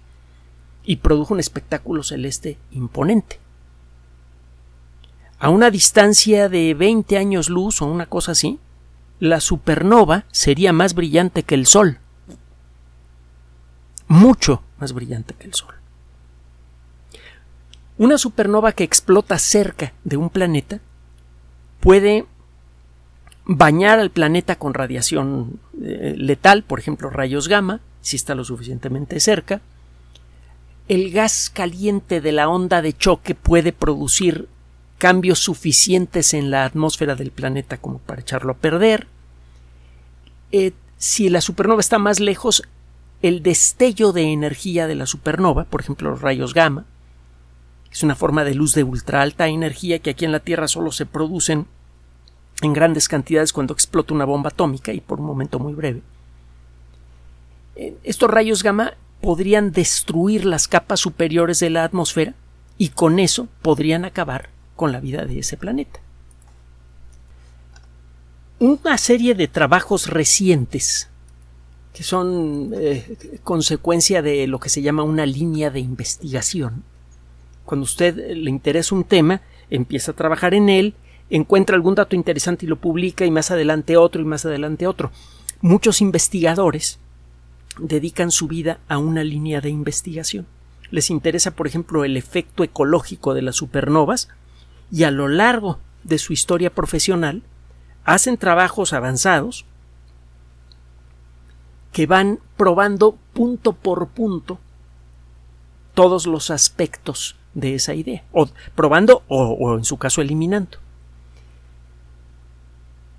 Y 0.84 0.98
produjo 0.98 1.34
un 1.34 1.40
espectáculo 1.40 2.04
celeste 2.04 2.58
imponente. 2.72 3.40
A 5.40 5.50
una 5.52 5.72
distancia 5.72 6.50
de 6.50 6.74
20 6.74 7.18
años 7.18 7.48
luz 7.48 7.82
o 7.82 7.86
una 7.86 8.08
cosa 8.08 8.34
así, 8.34 8.60
la 9.22 9.40
supernova 9.40 10.26
sería 10.34 10.74
más 10.74 10.96
brillante 10.96 11.44
que 11.44 11.56
el 11.56 11.66
Sol 11.66 12.00
mucho 14.10 14.62
más 14.80 14.92
brillante 14.92 15.34
que 15.36 15.48
el 15.48 15.54
Sol. 15.54 15.76
Una 17.98 18.18
supernova 18.18 18.74
que 18.74 18.84
explota 18.84 19.38
cerca 19.40 19.94
de 20.04 20.18
un 20.18 20.30
planeta 20.30 20.80
puede 21.80 22.26
bañar 23.46 24.00
al 24.00 24.10
planeta 24.10 24.58
con 24.58 24.74
radiación 24.74 25.60
eh, 25.82 26.16
letal, 26.18 26.64
por 26.64 26.80
ejemplo 26.80 27.10
rayos 27.10 27.48
gamma, 27.48 27.82
si 28.02 28.16
está 28.16 28.36
lo 28.36 28.44
suficientemente 28.44 29.20
cerca. 29.20 29.62
El 30.88 31.12
gas 31.12 31.52
caliente 31.54 32.20
de 32.20 32.32
la 32.32 32.50
onda 32.50 32.82
de 32.82 32.94
choque 32.94 33.36
puede 33.36 33.74
producir 33.74 34.50
cambios 34.98 35.40
suficientes 35.40 36.34
en 36.34 36.52
la 36.52 36.66
atmósfera 36.66 37.16
del 37.16 37.32
planeta 37.32 37.78
como 37.78 38.00
para 38.00 38.22
echarlo 38.22 38.54
a 38.54 38.58
perder. 38.58 39.08
Eh, 40.52 40.74
si 40.98 41.30
la 41.30 41.42
supernova 41.42 41.80
está 41.80 42.00
más 42.00 42.20
lejos, 42.20 42.64
el 43.22 43.44
destello 43.44 44.12
de 44.12 44.32
energía 44.32 44.88
de 44.88 44.96
la 44.96 45.06
supernova, 45.06 45.66
por 45.66 45.82
ejemplo 45.82 46.10
los 46.10 46.22
rayos 46.22 46.54
gamma, 46.54 46.86
es 47.92 48.04
una 48.04 48.16
forma 48.16 48.44
de 48.44 48.56
luz 48.56 48.74
de 48.74 48.84
ultra 48.84 49.22
alta 49.22 49.48
energía 49.48 50.00
que 50.00 50.12
aquí 50.12 50.26
en 50.26 50.32
la 50.32 50.40
Tierra 50.40 50.68
solo 50.68 50.92
se 50.92 51.06
producen 51.06 51.66
en 52.62 52.74
grandes 52.74 53.08
cantidades 53.08 53.54
cuando 53.54 53.74
explota 53.74 54.14
una 54.14 54.26
bomba 54.26 54.50
atómica 54.50 54.94
y 54.94 55.02
por 55.02 55.20
un 55.20 55.26
momento 55.26 55.60
muy 55.60 55.74
breve. 55.74 56.02
Eh, 57.76 57.98
estos 58.04 58.30
rayos 58.30 58.64
gamma 58.64 58.94
podrían 59.22 59.72
destruir 59.72 60.46
las 60.46 60.68
capas 60.68 61.00
superiores 61.00 61.60
de 61.60 61.70
la 61.70 61.84
atmósfera 61.84 62.36
y 62.78 62.90
con 62.90 63.20
eso 63.20 63.48
podrían 63.62 64.06
acabar 64.06 64.50
con 64.76 64.92
la 64.92 65.00
vida 65.00 65.26
de 65.26 65.40
ese 65.40 65.58
planeta. 65.58 66.00
Una 68.60 68.98
serie 68.98 69.36
de 69.36 69.48
trabajos 69.48 70.08
recientes 70.08 71.09
que 71.94 72.04
son 72.04 72.72
eh, 72.76 73.40
consecuencia 73.44 74.22
de 74.22 74.48
lo 74.48 74.60
que 74.60 74.70
se 74.70 74.82
llama 74.82 75.04
una 75.04 75.26
línea 75.26 75.70
de 75.70 75.80
investigación. 75.80 76.84
Cuando 77.66 77.84
usted 77.84 78.36
le 78.36 78.50
interesa 78.50 78.96
un 78.96 79.04
tema, 79.04 79.42
empieza 79.70 80.12
a 80.12 80.16
trabajar 80.16 80.54
en 80.54 80.70
él, 80.70 80.94
encuentra 81.30 81.76
algún 81.76 81.96
dato 81.96 82.16
interesante 82.16 82.66
y 82.66 82.70
lo 82.70 82.78
publica 82.78 83.26
y 83.26 83.32
más 83.32 83.52
adelante 83.52 83.98
otro 83.98 84.22
y 84.22 84.26
más 84.26 84.46
adelante 84.46 84.88
otro. 84.88 85.12
Muchos 85.62 86.02
investigadores 86.02 87.00
dedican 87.80 88.32
su 88.32 88.48
vida 88.48 88.80
a 88.88 88.98
una 88.98 89.24
línea 89.24 89.62
de 89.62 89.70
investigación. 89.70 90.48
Les 90.92 91.10
interesa, 91.10 91.52
por 91.52 91.68
ejemplo, 91.68 92.04
el 92.04 92.18
efecto 92.18 92.64
ecológico 92.64 93.34
de 93.34 93.42
las 93.42 93.58
supernovas 93.58 94.30
y 94.92 95.04
a 95.04 95.12
lo 95.12 95.28
largo 95.28 95.80
de 96.04 96.18
su 96.18 96.34
historia 96.34 96.74
profesional 96.74 97.44
hacen 98.06 98.38
trabajos 98.38 98.94
avanzados 98.94 99.66
que 101.92 102.06
van 102.06 102.40
probando 102.58 103.18
punto 103.34 103.74
por 103.74 104.08
punto 104.10 104.60
todos 105.94 106.28
los 106.28 106.52
aspectos 106.52 107.36
de 107.54 107.76
esa 107.76 107.94
idea, 107.94 108.24
o 108.32 108.48
probando 108.76 109.24
o, 109.28 109.76
en 109.76 109.84
su 109.84 109.98
caso 109.98 110.22
eliminando. 110.22 110.78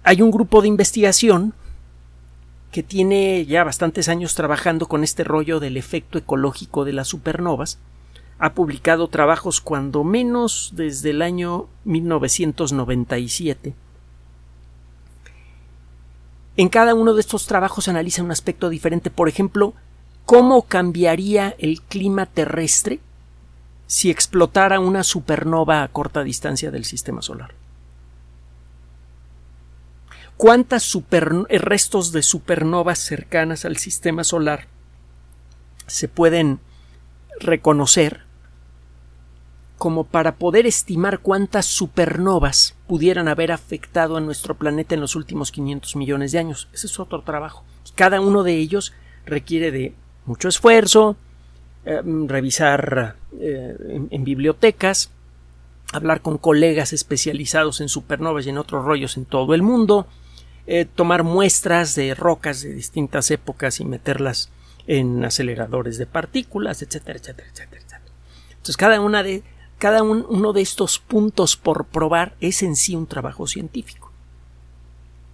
Hay 0.02 0.22
un 0.22 0.30
grupo 0.30 0.62
de 0.62 0.68
investigación 0.68 1.52
que 2.70 2.82
tiene 2.82 3.44
ya 3.46 3.64
bastantes 3.64 4.08
años 4.08 4.34
trabajando 4.34 4.86
con 4.86 5.02
este 5.02 5.24
rollo 5.24 5.60
del 5.60 5.76
efecto 5.76 6.16
ecológico 6.18 6.84
de 6.84 6.92
las 6.92 7.08
supernovas. 7.08 7.78
Ha 8.38 8.54
publicado 8.54 9.08
trabajos 9.08 9.60
cuando 9.60 10.04
menos 10.04 10.72
desde 10.74 11.10
el 11.10 11.20
año 11.20 11.66
1997 11.84 13.74
en 16.60 16.68
cada 16.68 16.94
uno 16.94 17.14
de 17.14 17.22
estos 17.22 17.46
trabajos 17.46 17.84
se 17.84 17.90
analiza 17.90 18.22
un 18.22 18.32
aspecto 18.32 18.68
diferente. 18.68 19.10
Por 19.10 19.30
ejemplo, 19.30 19.72
cómo 20.26 20.60
cambiaría 20.60 21.54
el 21.58 21.80
clima 21.80 22.26
terrestre 22.26 23.00
si 23.86 24.10
explotara 24.10 24.78
una 24.78 25.02
supernova 25.02 25.82
a 25.82 25.88
corta 25.88 26.22
distancia 26.22 26.70
del 26.70 26.84
sistema 26.84 27.22
solar. 27.22 27.54
¿Cuántas 30.36 30.94
restos 31.48 32.12
de 32.12 32.22
supernovas 32.22 32.98
cercanas 32.98 33.64
al 33.64 33.78
sistema 33.78 34.22
solar 34.22 34.66
se 35.86 36.08
pueden 36.08 36.60
reconocer 37.40 38.24
como 39.78 40.04
para 40.04 40.36
poder 40.36 40.66
estimar 40.66 41.20
cuántas 41.20 41.64
supernovas 41.64 42.74
pudieran 42.90 43.28
haber 43.28 43.52
afectado 43.52 44.16
a 44.16 44.20
nuestro 44.20 44.56
planeta 44.56 44.96
en 44.96 45.00
los 45.00 45.14
últimos 45.14 45.52
500 45.52 45.94
millones 45.94 46.32
de 46.32 46.40
años. 46.40 46.66
Ese 46.72 46.88
es 46.88 46.98
otro 46.98 47.22
trabajo. 47.22 47.62
Cada 47.94 48.20
uno 48.20 48.42
de 48.42 48.56
ellos 48.56 48.92
requiere 49.24 49.70
de 49.70 49.94
mucho 50.26 50.48
esfuerzo, 50.48 51.14
eh, 51.84 52.02
revisar 52.26 53.14
eh, 53.38 53.76
en, 54.10 54.24
bibliotecas, 54.24 55.12
hablar 55.92 56.20
con 56.20 56.36
colegas 56.36 56.92
especializados 56.92 57.80
en 57.80 57.88
supernovas 57.88 58.46
y 58.46 58.50
en 58.50 58.58
otros 58.58 58.84
rollos 58.84 59.16
en 59.16 59.24
todo 59.24 59.54
el 59.54 59.62
mundo, 59.62 60.08
eh, 60.66 60.84
tomar 60.84 61.22
muestras 61.22 61.94
de 61.94 62.16
rocas 62.16 62.62
de 62.62 62.74
distintas 62.74 63.30
épocas 63.30 63.78
y 63.78 63.84
meterlas 63.84 64.50
en 64.88 65.24
aceleradores 65.24 65.96
de 65.96 66.06
partículas, 66.06 66.82
etcétera, 66.82 67.20
etcétera, 67.20 67.48
etcétera. 67.52 68.00
Entonces, 68.50 68.76
cada, 68.76 69.00
una 69.00 69.22
de, 69.22 69.44
cada 69.80 70.02
uno 70.02 70.52
de 70.52 70.60
estos 70.60 70.98
puntos 70.98 71.56
por 71.56 71.86
probar 71.86 72.36
es 72.42 72.62
en 72.62 72.76
sí 72.76 72.94
un 72.94 73.06
trabajo 73.06 73.46
científico. 73.46 74.12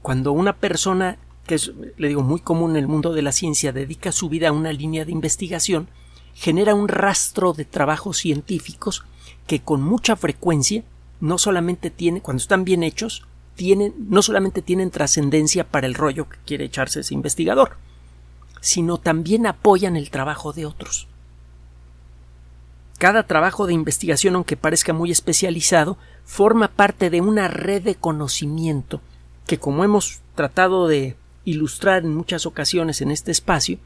Cuando 0.03 0.31
una 0.31 0.53
persona, 0.53 1.19
que 1.49 1.57
es, 1.57 1.73
le 1.97 2.07
digo, 2.07 2.23
muy 2.23 2.39
común 2.39 2.71
en 2.71 2.77
el 2.77 2.87
mundo 2.87 3.13
de 3.13 3.23
la 3.23 3.33
ciencia, 3.33 3.73
dedica 3.73 4.13
su 4.13 4.29
vida 4.29 4.51
a 4.51 4.53
una 4.53 4.73
línea 4.73 5.05
de 5.05 5.11
investigación, 5.11 5.89
genera 6.33 6.77
un 6.77 6.87
rastro 6.87 7.55
de 7.55 7.65
trabajos 7.65 8.19
científicos 8.19 9.05
que 9.49 9.63
con 9.63 9.83
mucha 9.83 10.15
frecuencia 10.15 10.85
no 11.21 11.39
solamente 11.39 11.91
tiene, 11.91 12.21
cuando 12.21 12.41
están 12.41 12.65
bien 12.65 12.85
hechos, 12.85 13.27
tienen, 13.57 13.95
no 13.99 14.23
solamente 14.23 14.63
tienen 14.63 14.93
trascendencia 14.93 15.67
para 15.67 15.89
el 15.89 15.95
rollo 15.95 16.29
que 16.29 16.39
quiere 16.47 16.67
echarse 16.67 17.01
ese 17.01 17.15
investigador, 17.15 17.79
sino 18.61 18.99
también 18.99 19.45
apoyan 19.49 19.97
el 19.97 20.11
trabajo 20.11 20.53
de 20.53 20.67
otros. 20.67 21.09
Cada 22.99 23.25
trabajo 23.25 23.67
de 23.67 23.75
investigación, 23.75 24.37
aunque 24.37 24.57
parezca 24.57 24.93
muy 24.93 25.11
especializado, 25.11 25.99
forma 26.25 26.69
parte 26.69 27.11
de 27.11 27.21
una 27.21 27.49
red 27.49 27.83
de 27.83 27.95
conocimiento 27.95 29.01
que, 29.47 29.59
como 29.59 29.85
hemos 29.85 30.21
tratado 30.35 30.89
de 30.89 31.17
ilustrar 31.45 32.05
en 32.05 32.15
muchas 32.15 32.47
ocasiones 32.47 33.01
en 33.01 33.11
este 33.11 33.31
espacio, 33.31 33.79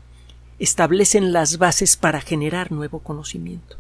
establecen 0.59 1.33
las 1.33 1.59
bases 1.59 1.96
para 1.96 2.20
generar 2.20 2.70
nuevo 2.70 3.01
conocimiento. 3.01 3.77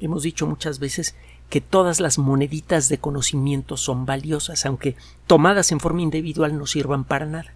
Hemos 0.00 0.22
dicho 0.22 0.46
muchas 0.46 0.78
veces 0.78 1.14
que 1.48 1.60
todas 1.60 2.00
las 2.00 2.18
moneditas 2.18 2.88
de 2.88 2.98
conocimiento 2.98 3.76
son 3.76 4.04
valiosas, 4.04 4.66
aunque 4.66 4.96
tomadas 5.26 5.72
en 5.72 5.80
forma 5.80 6.02
individual 6.02 6.58
no 6.58 6.66
sirvan 6.66 7.04
para 7.04 7.26
nada. 7.26 7.52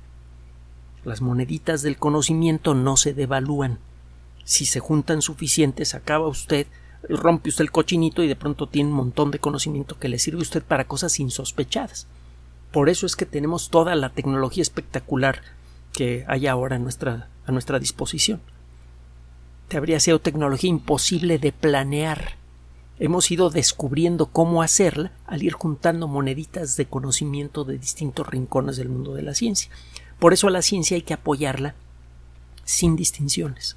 Las 1.04 1.20
moneditas 1.20 1.82
del 1.82 1.98
conocimiento 1.98 2.74
no 2.74 2.96
se 2.96 3.12
devalúan. 3.12 3.78
Si 4.44 4.64
se 4.64 4.80
juntan 4.80 5.22
suficientes, 5.22 5.94
acaba 5.94 6.28
usted, 6.28 6.66
rompe 7.08 7.48
usted 7.48 7.62
el 7.62 7.70
cochinito 7.70 8.22
y 8.22 8.28
de 8.28 8.36
pronto 8.36 8.66
tiene 8.66 8.90
un 8.90 8.96
montón 8.96 9.30
de 9.30 9.38
conocimiento 9.38 9.98
que 9.98 10.08
le 10.08 10.18
sirve 10.18 10.40
a 10.40 10.42
usted 10.42 10.62
para 10.62 10.86
cosas 10.86 11.18
insospechadas. 11.20 12.06
Por 12.72 12.88
eso 12.88 13.06
es 13.06 13.16
que 13.16 13.26
tenemos 13.26 13.70
toda 13.70 13.94
la 13.94 14.10
tecnología 14.10 14.62
espectacular 14.62 15.42
que 15.92 16.24
hay 16.28 16.46
ahora 16.46 16.76
a 16.76 16.78
nuestra, 16.78 17.28
a 17.46 17.52
nuestra 17.52 17.78
disposición 17.78 18.40
habría 19.76 20.00
sido 20.00 20.20
tecnología 20.20 20.70
imposible 20.70 21.38
de 21.38 21.52
planear. 21.52 22.36
Hemos 22.98 23.30
ido 23.30 23.50
descubriendo 23.50 24.26
cómo 24.26 24.62
hacerla 24.62 25.12
al 25.26 25.42
ir 25.42 25.52
juntando 25.52 26.06
moneditas 26.06 26.76
de 26.76 26.86
conocimiento 26.86 27.64
de 27.64 27.78
distintos 27.78 28.26
rincones 28.26 28.76
del 28.76 28.88
mundo 28.88 29.14
de 29.14 29.22
la 29.22 29.34
ciencia. 29.34 29.70
Por 30.18 30.32
eso 30.32 30.48
a 30.48 30.50
la 30.50 30.62
ciencia 30.62 30.96
hay 30.96 31.02
que 31.02 31.14
apoyarla 31.14 31.74
sin 32.64 32.96
distinciones. 32.96 33.76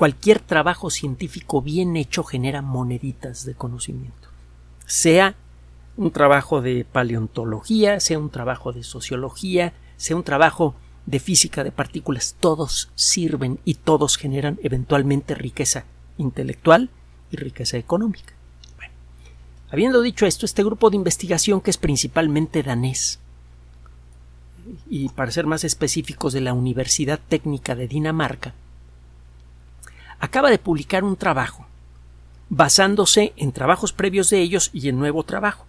Cualquier 0.00 0.40
trabajo 0.40 0.88
científico 0.88 1.60
bien 1.60 1.94
hecho 1.94 2.24
genera 2.24 2.62
moneditas 2.62 3.44
de 3.44 3.54
conocimiento. 3.54 4.30
Sea 4.86 5.34
un 5.98 6.10
trabajo 6.10 6.62
de 6.62 6.86
paleontología, 6.90 8.00
sea 8.00 8.18
un 8.18 8.30
trabajo 8.30 8.72
de 8.72 8.82
sociología, 8.82 9.74
sea 9.98 10.16
un 10.16 10.22
trabajo 10.22 10.74
de 11.04 11.20
física 11.20 11.64
de 11.64 11.70
partículas, 11.70 12.34
todos 12.40 12.88
sirven 12.94 13.58
y 13.66 13.74
todos 13.74 14.16
generan 14.16 14.58
eventualmente 14.62 15.34
riqueza 15.34 15.84
intelectual 16.16 16.88
y 17.30 17.36
riqueza 17.36 17.76
económica. 17.76 18.32
Habiendo 19.70 20.00
dicho 20.00 20.24
esto, 20.24 20.46
este 20.46 20.64
grupo 20.64 20.88
de 20.88 20.96
investigación 20.96 21.60
que 21.60 21.68
es 21.68 21.76
principalmente 21.76 22.62
danés 22.62 23.18
y 24.88 25.10
para 25.10 25.30
ser 25.30 25.44
más 25.44 25.62
específicos 25.62 26.32
de 26.32 26.40
la 26.40 26.54
Universidad 26.54 27.20
Técnica 27.28 27.74
de 27.74 27.86
Dinamarca, 27.86 28.54
acaba 30.20 30.50
de 30.50 30.58
publicar 30.58 31.02
un 31.02 31.16
trabajo 31.16 31.66
basándose 32.48 33.32
en 33.36 33.52
trabajos 33.52 33.92
previos 33.92 34.30
de 34.30 34.40
ellos 34.40 34.70
y 34.72 34.88
en 34.88 34.98
nuevo 34.98 35.22
trabajo. 35.24 35.64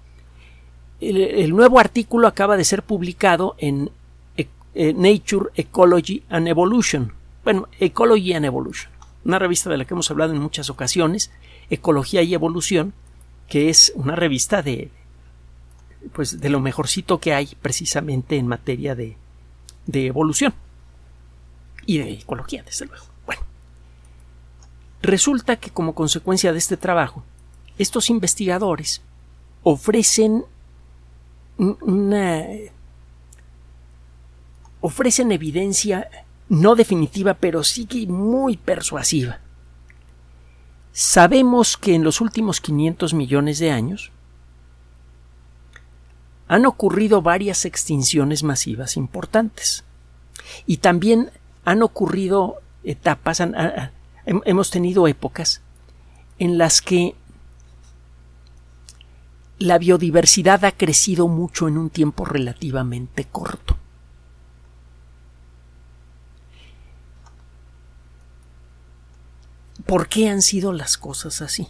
El, 1.00 1.56
nuevo 1.56 1.80
artículo 1.80 2.28
acaba 2.28 2.58
de 2.58 2.64
ser 2.64 2.84
publicado 2.84 3.56
en 3.58 3.90
eh, 4.38 4.94
Nature, 4.94 5.50
Ecology 5.56 6.24
and 6.30 6.48
Evolution. 6.48 7.14
Bueno, 7.44 7.68
Ecology 7.80 8.34
and 8.34 8.46
Evolution, 8.46 8.92
una 9.26 9.40
revista 9.40 9.70
de 9.70 9.78
la 9.78 9.86
que 9.86 9.94
hemos 9.94 10.12
hablado 10.12 10.34
en 10.34 10.40
muchas 10.40 10.70
ocasiones, 10.70 11.32
Ecología 11.70 12.22
y 12.22 12.34
Evolución, 12.34 12.94
que 13.48 13.70
es 13.70 13.92
una 13.96 14.16
revista 14.16 14.62
de 14.62 14.92
pues 16.14 16.40
de 16.40 16.50
lo 16.50 16.60
mejorcito 16.60 17.20
que 17.20 17.34
hay 17.34 17.50
precisamente 17.62 18.38
en 18.38 18.48
materia 18.48 18.96
de, 18.96 19.18
de 19.86 20.08
evolución 20.08 20.54
y 21.86 22.00
de 22.00 22.14
ecología, 22.14 22.64
desde 22.64 22.88
luego. 22.88 23.11
Resulta 25.02 25.56
que 25.56 25.72
como 25.72 25.96
consecuencia 25.96 26.52
de 26.52 26.60
este 26.60 26.78
trabajo, 26.78 27.24
estos 27.78 28.10
investigadores 28.10 29.02
ofrecen 29.64 30.46
una 31.58 32.46
ofrecen 34.82 35.32
evidencia 35.32 36.10
no 36.50 36.76
definitiva, 36.76 37.36
pero 37.36 37.64
sí 37.64 37.88
muy 38.08 38.58
persuasiva. 38.58 39.40
Sabemos 40.92 41.78
que 41.78 41.96
en 41.96 42.04
los 42.04 42.20
últimos 42.20 42.60
500 42.60 43.14
millones 43.14 43.60
de 43.60 43.72
años 43.72 44.12
han 46.50 46.66
ocurrido 46.66 47.22
varias 47.22 47.64
extinciones 47.64 48.44
masivas 48.44 48.98
importantes 48.98 49.86
y 50.66 50.78
también 50.78 51.32
han 51.64 51.82
ocurrido 51.82 52.58
etapas, 52.84 53.42
hemos 54.26 54.70
tenido 54.70 55.08
épocas 55.08 55.62
en 56.40 56.58
las 56.58 56.82
que 56.82 57.16
la 59.60 59.78
biodiversidad 59.78 60.66
ha 60.66 60.72
crecido 60.72 61.28
mucho 61.28 61.68
en 61.68 61.78
un 61.78 61.90
tiempo 61.90 62.26
relativamente 62.26 63.26
corto. 63.26 63.78
¿Por 69.86 70.08
qué 70.08 70.30
han 70.30 70.42
sido 70.42 70.74
las 70.74 70.98
cosas 70.98 71.42
así? 71.42 71.68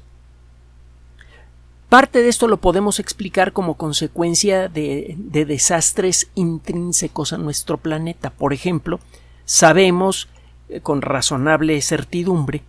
Parte 1.90 2.22
de 2.22 2.30
esto 2.30 2.48
lo 2.48 2.62
podemos 2.62 3.00
explicar 3.00 3.52
como 3.52 3.76
consecuencia 3.76 4.70
de, 4.70 5.16
desastres 5.18 6.32
intrínsecos 6.36 7.34
a 7.34 7.38
nuestro 7.38 7.78
planeta. 7.78 8.30
Por 8.30 8.54
ejemplo, 8.54 9.02
sabemos 9.44 10.30
con 10.82 11.02
razonable 11.02 11.82
certidumbre 11.82 12.62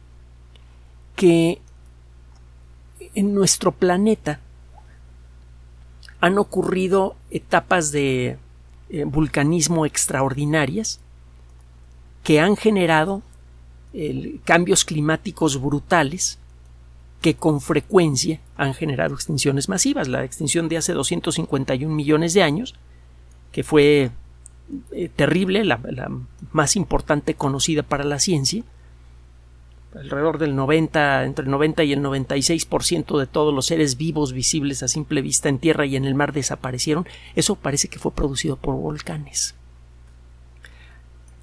que 1.16 1.60
en 3.14 3.34
nuestro 3.34 3.72
planeta 3.72 4.40
han 6.20 6.38
ocurrido 6.38 7.16
etapas 7.30 7.92
de 7.92 8.38
eh, 8.90 9.04
vulcanismo 9.04 9.86
extraordinarias 9.86 11.00
que 12.22 12.40
han 12.40 12.56
generado 12.56 13.22
cambios 14.44 14.86
climáticos 14.86 15.60
brutales 15.60 16.38
que 17.20 17.34
con 17.34 17.60
frecuencia 17.60 18.40
han 18.56 18.74
generado 18.74 19.14
extinciones 19.14 19.68
masivas. 19.68 20.08
La 20.08 20.24
extinción 20.24 20.68
de 20.68 20.76
hace 20.76 20.92
251 20.92 21.94
millones 21.94 22.34
de 22.34 22.42
años, 22.42 22.74
que 23.52 23.62
fue 23.62 24.10
eh, 24.92 25.10
terrible, 25.14 25.64
la, 25.64 25.80
más 26.52 26.76
importante 26.76 27.34
conocida 27.34 27.82
para 27.82 28.04
la 28.04 28.18
ciencia, 28.18 28.62
alrededor 29.94 30.38
del 30.38 30.56
90, 30.56 31.24
entre 31.24 31.44
el 31.44 31.50
90 31.50 31.84
y 31.84 31.92
el 31.92 32.00
96% 32.00 33.18
de 33.18 33.26
todos 33.26 33.52
los 33.52 33.66
seres 33.66 33.98
vivos 33.98 34.32
visibles 34.32 34.82
a 34.82 34.88
simple 34.88 35.20
vista 35.20 35.50
en 35.50 35.58
tierra 35.58 35.84
y 35.84 35.96
en 35.96 36.06
el 36.06 36.14
mar 36.14 36.32
desaparecieron, 36.32 37.06
eso 37.36 37.56
parece 37.56 37.88
que 37.88 37.98
fue 37.98 38.12
producido 38.12 38.56
por 38.56 38.74
volcanes. 38.76 39.54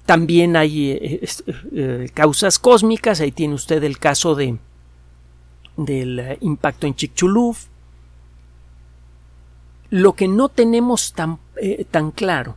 También 0.06 0.56
hay 0.56 0.90
eh, 0.90 1.28
eh, 1.72 2.10
causas 2.12 2.58
cósmicas, 2.58 3.20
ahí 3.20 3.30
tiene 3.30 3.54
usted 3.54 3.84
el 3.84 3.98
caso 3.98 4.34
de, 4.34 4.58
del 5.76 6.36
impacto 6.40 6.88
en 6.88 6.96
Chicxulub. 6.96 7.56
Lo 9.90 10.14
que 10.14 10.26
no 10.26 10.48
tenemos 10.48 11.12
tan, 11.12 11.38
tan 11.92 12.10
claro 12.10 12.56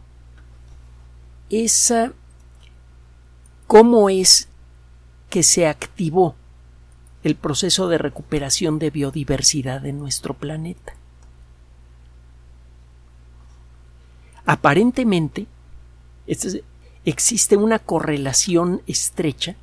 cómo 3.68 4.10
es 4.10 4.48
que 5.30 5.44
se 5.44 5.68
activó 5.68 6.36
el 7.24 7.36
proceso 7.36 7.88
de 7.88 7.98
recuperación 7.98 8.80
de 8.80 8.90
biodiversidad 8.90 9.82
de 9.82 9.94
nuestro 9.94 10.34
planeta. 10.34 10.94
Aparentemente, 14.46 15.48
existe 17.06 17.56
una 17.58 17.80
correlación 17.80 18.82
estrecha 18.88 19.56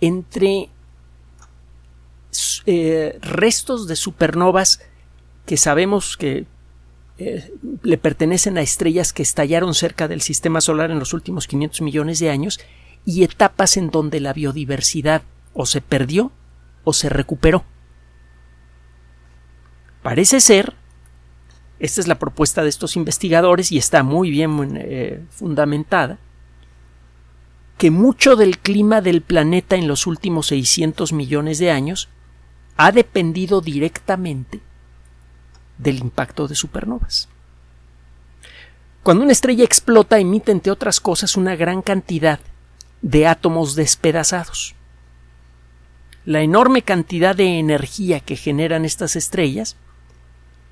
entre 0.00 0.70
eh, 2.66 3.18
restos 3.20 3.86
de 3.86 3.96
supernovas 3.96 4.80
que 5.46 5.56
sabemos 5.56 6.16
que 6.16 6.46
eh, 7.16 7.52
le 7.82 7.96
pertenecen 7.96 8.58
a 8.58 8.62
estrellas 8.62 9.12
que 9.12 9.22
estallaron 9.22 9.74
cerca 9.74 10.08
del 10.08 10.20
sistema 10.20 10.60
solar 10.60 10.90
en 10.90 10.98
los 10.98 11.12
últimos 11.12 11.46
500 11.46 11.80
millones 11.82 12.18
de 12.18 12.30
años 12.30 12.58
y 13.04 13.22
etapas 13.22 13.76
en 13.76 13.90
donde 13.90 14.18
la 14.18 14.32
biodiversidad 14.32 15.22
o 15.52 15.66
se 15.66 15.80
perdió 15.80 16.32
o 16.82 16.92
se 16.92 17.08
recuperó. 17.08 17.64
Parece 20.02 20.40
ser, 20.40 20.74
esta 21.78 22.00
es 22.00 22.08
la 22.08 22.18
propuesta 22.18 22.62
de 22.62 22.68
estos 22.68 22.96
investigadores 22.96 23.70
y 23.70 23.78
está 23.78 24.02
muy 24.02 24.30
bien 24.30 24.76
eh, 24.76 25.22
fundamentada, 25.30 26.18
que 27.78 27.90
mucho 27.90 28.34
del 28.34 28.58
clima 28.58 29.00
del 29.00 29.22
planeta 29.22 29.76
en 29.76 29.86
los 29.86 30.06
últimos 30.06 30.48
600 30.48 31.12
millones 31.12 31.58
de 31.58 31.70
años 31.70 32.08
ha 32.76 32.90
dependido 32.90 33.60
directamente 33.60 34.60
del 35.78 35.98
impacto 35.98 36.48
de 36.48 36.54
supernovas. 36.54 37.28
Cuando 39.02 39.22
una 39.22 39.32
estrella 39.32 39.64
explota 39.64 40.18
emite, 40.18 40.50
entre 40.50 40.72
otras 40.72 40.98
cosas, 40.98 41.36
una 41.36 41.56
gran 41.56 41.82
cantidad 41.82 42.40
de 43.02 43.26
átomos 43.26 43.74
despedazados. 43.74 44.74
La 46.24 46.40
enorme 46.40 46.80
cantidad 46.80 47.36
de 47.36 47.58
energía 47.58 48.20
que 48.20 48.34
generan 48.34 48.86
estas 48.86 49.14
estrellas 49.14 49.76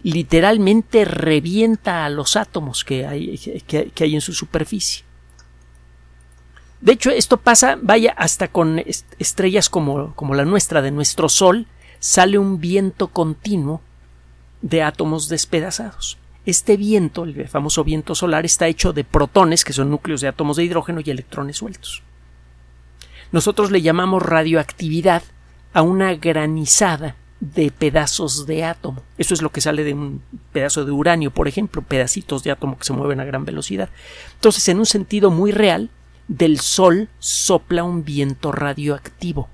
literalmente 0.03 1.05
revienta 1.05 2.07
a 2.07 2.09
los 2.09 2.37
átomos 2.37 2.85
que 2.85 3.07
hay, 3.07 3.39
que, 3.67 3.93
hay 4.01 4.15
en 4.15 4.23
su 4.23 4.33
superficie. 4.33 5.05
De 6.81 6.93
hecho, 6.93 7.11
esto 7.11 7.37
pasa, 7.37 7.79
vaya, 7.81 8.13
hasta 8.17 8.49
con 8.49 8.83
estrellas 9.19 9.69
como, 9.69 10.15
como 10.17 10.35
la 10.35 10.45
nuestra, 10.45 10.83
de 10.83 10.91
nuestro 10.91 11.29
Sol, 11.29 11.67
sale 12.01 12.39
un 12.39 12.61
viento 12.61 13.09
continuo 13.09 13.83
de 14.63 14.83
átomos 14.83 15.29
despedazados. 15.29 16.19
Este 16.45 16.77
viento, 16.77 17.25
el 17.25 17.49
famoso 17.49 17.85
viento 17.85 18.15
solar, 18.15 18.45
está 18.45 18.67
hecho 18.67 18.93
de 18.93 19.05
protones, 19.05 19.65
que 19.65 19.73
son 19.73 19.91
núcleos 19.91 20.21
de 20.21 20.29
átomos 20.29 20.57
de 20.57 20.65
hidrógeno, 20.65 21.01
y 21.05 21.11
electrones 21.11 21.59
sueltos. 21.59 22.03
Nosotros 23.31 23.71
le 23.71 23.83
llamamos 23.83 24.23
radioactividad 24.23 25.23
a 25.73 25.83
una 25.83 26.15
granizada 26.15 27.17
de 27.41 27.71
pedazos 27.71 28.47
de 28.47 28.65
átomo. 28.65 29.03
Eso 29.19 29.35
es 29.35 29.43
lo 29.43 29.51
que 29.51 29.61
sale 29.61 29.85
de 29.85 29.95
un 29.95 30.23
pedazo 30.53 30.85
de 30.85 30.93
uranio, 30.93 31.31
por 31.31 31.49
ejemplo, 31.49 31.83
pedacitos 31.83 32.43
de 32.43 32.51
átomo 32.51 32.79
que 32.79 32.85
se 32.85 32.93
mueven 32.93 33.21
a 33.21 33.25
gran 33.25 33.45
velocidad. 33.45 33.89
Entonces, 34.35 34.69
en 34.69 34.79
un 34.79 34.87
sentido 34.87 35.31
muy 35.31 35.51
real, 35.51 35.91
del 36.29 36.61
Sol 36.61 37.09
sopla 37.19 37.85
un 37.85 38.05
viento 38.05 38.53
radioactivo. 38.53 39.49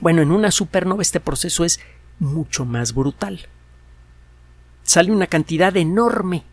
Bueno, 0.00 0.22
en 0.22 0.32
una 0.32 0.50
supernova 0.50 1.02
este 1.02 1.20
proceso 1.20 1.64
es 1.64 1.80
mucho 2.18 2.64
más 2.64 2.94
brutal. 2.94 3.48
Sale 4.82 5.12
una 5.12 5.26
cantidad 5.26 5.76
enorme 5.76 6.44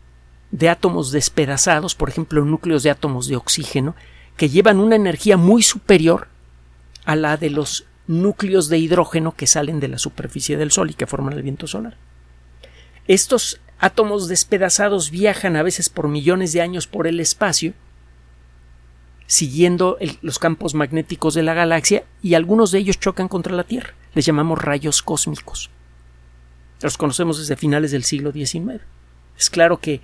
de 0.50 0.68
átomos 0.68 1.12
despedazados, 1.12 1.94
por 1.94 2.08
ejemplo, 2.08 2.44
núcleos 2.44 2.82
de 2.82 2.90
átomos 2.90 3.28
de 3.28 3.36
oxígeno, 3.36 3.94
que 4.36 4.48
llevan 4.48 4.80
una 4.80 4.96
energía 4.96 5.36
muy 5.36 5.62
superior 5.62 6.28
a 7.04 7.16
la 7.16 7.36
de 7.36 7.50
los 7.50 7.86
núcleos 8.06 8.68
de 8.68 8.78
hidrógeno 8.78 9.32
que 9.32 9.46
salen 9.46 9.80
de 9.80 9.88
la 9.88 9.98
superficie 9.98 10.56
del 10.56 10.72
Sol 10.72 10.90
y 10.90 10.94
que 10.94 11.06
forman 11.06 11.34
el 11.34 11.42
viento 11.42 11.66
solar. 11.66 11.96
Estos 13.06 13.60
átomos 13.78 14.28
despedazados 14.28 15.10
viajan 15.10 15.56
a 15.56 15.62
veces 15.62 15.88
por 15.88 16.08
millones 16.08 16.52
de 16.52 16.60
años 16.60 16.86
por 16.86 17.06
el 17.06 17.20
espacio 17.20 17.74
siguiendo 19.30 19.96
los 20.22 20.40
campos 20.40 20.74
magnéticos 20.74 21.34
de 21.34 21.44
la 21.44 21.54
galaxia 21.54 22.02
y 22.20 22.34
algunos 22.34 22.72
de 22.72 22.80
ellos 22.80 22.98
chocan 22.98 23.28
contra 23.28 23.54
la 23.54 23.62
Tierra. 23.62 23.94
Les 24.14 24.26
llamamos 24.26 24.60
rayos 24.60 25.02
cósmicos. 25.02 25.70
Los 26.82 26.96
conocemos 26.96 27.38
desde 27.38 27.56
finales 27.56 27.90
del 27.90 28.04
siglo 28.04 28.32
XIX. 28.32 28.80
Es 29.38 29.50
claro 29.50 29.78
que 29.78 30.00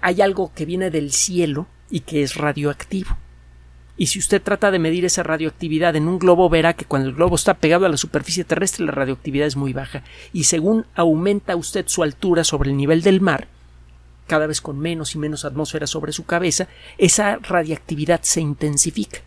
hay 0.00 0.20
algo 0.20 0.52
que 0.54 0.64
viene 0.64 0.90
del 0.90 1.12
cielo 1.12 1.66
y 1.90 2.00
que 2.00 2.22
es 2.22 2.36
radioactivo. 2.36 3.16
Y 3.96 4.06
si 4.06 4.20
usted 4.20 4.40
trata 4.40 4.70
de 4.70 4.78
medir 4.78 5.04
esa 5.04 5.24
radioactividad 5.24 5.96
en 5.96 6.06
un 6.06 6.20
globo, 6.20 6.48
verá 6.48 6.74
que 6.74 6.84
cuando 6.84 7.08
el 7.08 7.16
globo 7.16 7.34
está 7.34 7.54
pegado 7.54 7.84
a 7.84 7.88
la 7.88 7.96
superficie 7.96 8.44
terrestre 8.44 8.86
la 8.86 8.92
radioactividad 8.92 9.48
es 9.48 9.56
muy 9.56 9.72
baja. 9.72 10.04
Y 10.32 10.44
según 10.44 10.86
aumenta 10.94 11.56
usted 11.56 11.84
su 11.88 12.04
altura 12.04 12.44
sobre 12.44 12.70
el 12.70 12.76
nivel 12.76 13.02
del 13.02 13.20
mar, 13.20 13.48
cada 14.28 14.46
vez 14.46 14.60
con 14.60 14.78
menos 14.78 15.16
y 15.16 15.18
menos 15.18 15.44
atmósfera 15.44 15.88
sobre 15.88 16.12
su 16.12 16.24
cabeza, 16.26 16.68
esa 16.96 17.38
radiactividad 17.38 18.20
se 18.22 18.40
intensifica. 18.40 19.18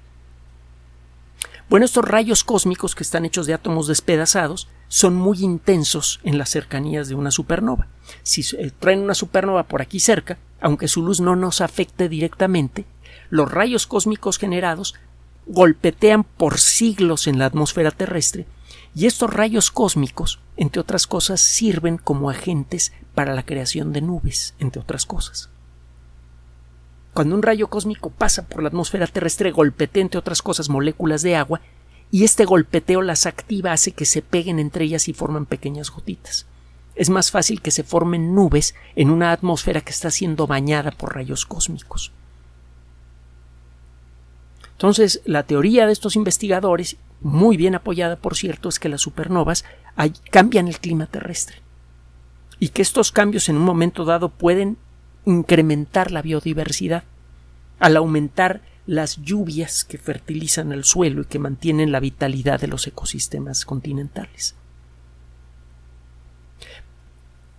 Bueno, 1.71 1.85
estos 1.85 2.03
rayos 2.03 2.43
cósmicos 2.43 2.95
que 2.95 3.03
están 3.03 3.23
hechos 3.23 3.47
de 3.47 3.53
átomos 3.53 3.87
despedazados 3.87 4.67
son 4.89 5.15
muy 5.15 5.39
intensos 5.39 6.19
en 6.23 6.37
las 6.37 6.49
cercanías 6.49 7.07
de 7.07 7.15
una 7.15 7.31
supernova. 7.31 7.87
Si 8.23 8.43
traen 8.79 8.99
una 8.99 9.13
supernova 9.13 9.63
por 9.63 9.81
aquí 9.81 10.01
cerca, 10.01 10.37
aunque 10.59 10.89
su 10.89 11.01
luz 11.01 11.21
no 11.21 11.37
nos 11.37 11.61
afecte 11.61 12.09
directamente, 12.09 12.83
los 13.29 13.49
rayos 13.49 13.87
cósmicos 13.87 14.37
generados 14.37 14.95
golpetean 15.47 16.25
por 16.25 16.59
siglos 16.59 17.25
en 17.27 17.39
la 17.39 17.45
atmósfera 17.45 17.91
terrestre 17.91 18.47
y 18.93 19.05
estos 19.05 19.33
rayos 19.33 19.71
cósmicos, 19.71 20.41
entre 20.57 20.81
otras 20.81 21.07
cosas, 21.07 21.39
sirven 21.39 21.97
como 21.97 22.29
agentes 22.29 22.91
para 23.15 23.33
la 23.33 23.45
creación 23.45 23.93
de 23.93 24.01
nubes, 24.01 24.55
entre 24.59 24.81
otras 24.81 25.05
cosas. 25.05 25.50
Cuando 27.13 27.35
un 27.35 27.43
rayo 27.43 27.67
cósmico 27.67 28.09
pasa 28.09 28.47
por 28.47 28.61
la 28.61 28.69
atmósfera 28.69 29.07
terrestre, 29.07 29.51
golpetea, 29.51 30.01
entre 30.01 30.19
otras 30.19 30.41
cosas, 30.41 30.69
moléculas 30.69 31.21
de 31.21 31.35
agua, 31.35 31.61
y 32.09 32.23
este 32.23 32.45
golpeteo 32.45 33.01
las 33.01 33.25
activa, 33.25 33.71
hace 33.73 33.91
que 33.91 34.05
se 34.05 34.21
peguen 34.21 34.59
entre 34.59 34.85
ellas 34.85 35.07
y 35.07 35.13
forman 35.13 35.45
pequeñas 35.45 35.89
gotitas. 35.89 36.45
Es 36.95 37.09
más 37.09 37.31
fácil 37.31 37.61
que 37.61 37.71
se 37.71 37.83
formen 37.83 38.35
nubes 38.35 38.75
en 38.95 39.09
una 39.09 39.31
atmósfera 39.31 39.81
que 39.81 39.91
está 39.91 40.11
siendo 40.11 40.47
bañada 40.47 40.91
por 40.91 41.15
rayos 41.15 41.45
cósmicos. 41.45 42.11
Entonces, 44.73 45.21
la 45.25 45.43
teoría 45.43 45.85
de 45.85 45.93
estos 45.93 46.15
investigadores, 46.15 46.97
muy 47.21 47.55
bien 47.55 47.75
apoyada 47.75 48.15
por 48.15 48.35
cierto, 48.35 48.67
es 48.67 48.79
que 48.79 48.89
las 48.89 49.01
supernovas 49.01 49.63
cambian 50.31 50.67
el 50.67 50.79
clima 50.79 51.05
terrestre 51.05 51.61
y 52.59 52.69
que 52.69 52.81
estos 52.81 53.11
cambios 53.11 53.47
en 53.47 53.57
un 53.57 53.63
momento 53.63 54.05
dado 54.05 54.29
pueden 54.29 54.77
incrementar 55.25 56.11
la 56.11 56.21
biodiversidad 56.21 57.03
al 57.79 57.97
aumentar 57.97 58.61
las 58.85 59.17
lluvias 59.17 59.83
que 59.83 59.97
fertilizan 59.97 60.71
el 60.71 60.83
suelo 60.83 61.21
y 61.21 61.25
que 61.25 61.39
mantienen 61.39 61.91
la 61.91 61.99
vitalidad 61.99 62.59
de 62.59 62.67
los 62.67 62.87
ecosistemas 62.87 63.65
continentales. 63.65 64.55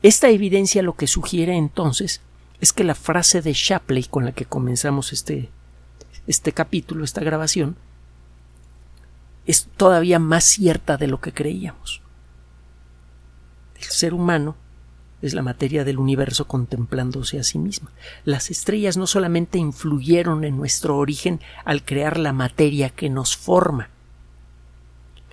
Esta 0.03 0.29
evidencia 0.31 0.83
lo 0.83 0.97
que 0.97 1.07
sugiere 1.07 1.57
entonces 1.57 2.21
es 2.61 2.73
que 2.73 2.85
la 2.85 2.95
frase 2.95 3.41
de 3.41 3.53
Shapley 3.53 4.05
con 4.05 4.25
la 4.25 4.33
que 4.33 4.45
comenzamos 4.45 5.13
este 5.13 5.51
este 6.27 6.53
capítulo, 6.53 7.05
esta 7.05 7.21
grabación, 7.21 7.77
es 9.47 9.69
todavía 9.77 10.19
más 10.19 10.45
cierta 10.45 10.97
de 10.97 11.09
lo 11.09 11.21
que 11.21 11.33
creíamos. 11.33 12.01
El 13.77 13.85
ser 13.85 14.15
humano 14.15 14.55
es 15.23 15.35
la 15.35 15.43
materia 15.43 15.85
del 15.85 15.99
universo 15.99 16.47
contemplándose 16.47 17.39
a 17.39 17.45
sí 17.45 17.59
misma. 17.59 17.91
Las 18.25 18.51
estrellas 18.51 18.97
no 18.97 19.07
solamente 19.07 19.59
influyeron 19.59 20.45
en 20.45 20.57
nuestro 20.57 20.99
origen 20.99 21.41
al 21.65 21.85
crear 21.85 22.19
la 22.19 22.33
materia 22.33 22.91
que 22.91 23.09
nos 23.09 23.37
forma, 23.37 23.89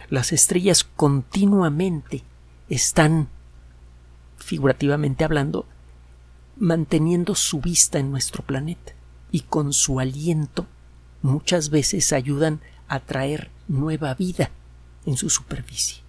las 0.10 0.32
estrellas 0.32 0.84
continuamente 0.84 2.24
están, 2.68 3.30
figurativamente 4.38 5.24
hablando, 5.24 5.68
manteniendo 6.58 7.36
su 7.36 7.62
vista 7.62 8.00
en 8.00 8.10
nuestro 8.10 8.44
planeta 8.44 8.94
y 9.32 9.42
con 9.42 9.72
su 9.72 10.00
aliento 10.00 10.66
muchas 11.22 11.70
veces 11.70 12.12
ayudan 12.12 12.60
a 12.88 13.00
traer 13.02 13.52
nueva 13.68 14.16
vida 14.16 14.50
en 15.06 15.16
su 15.16 15.30
superficie. 15.30 16.09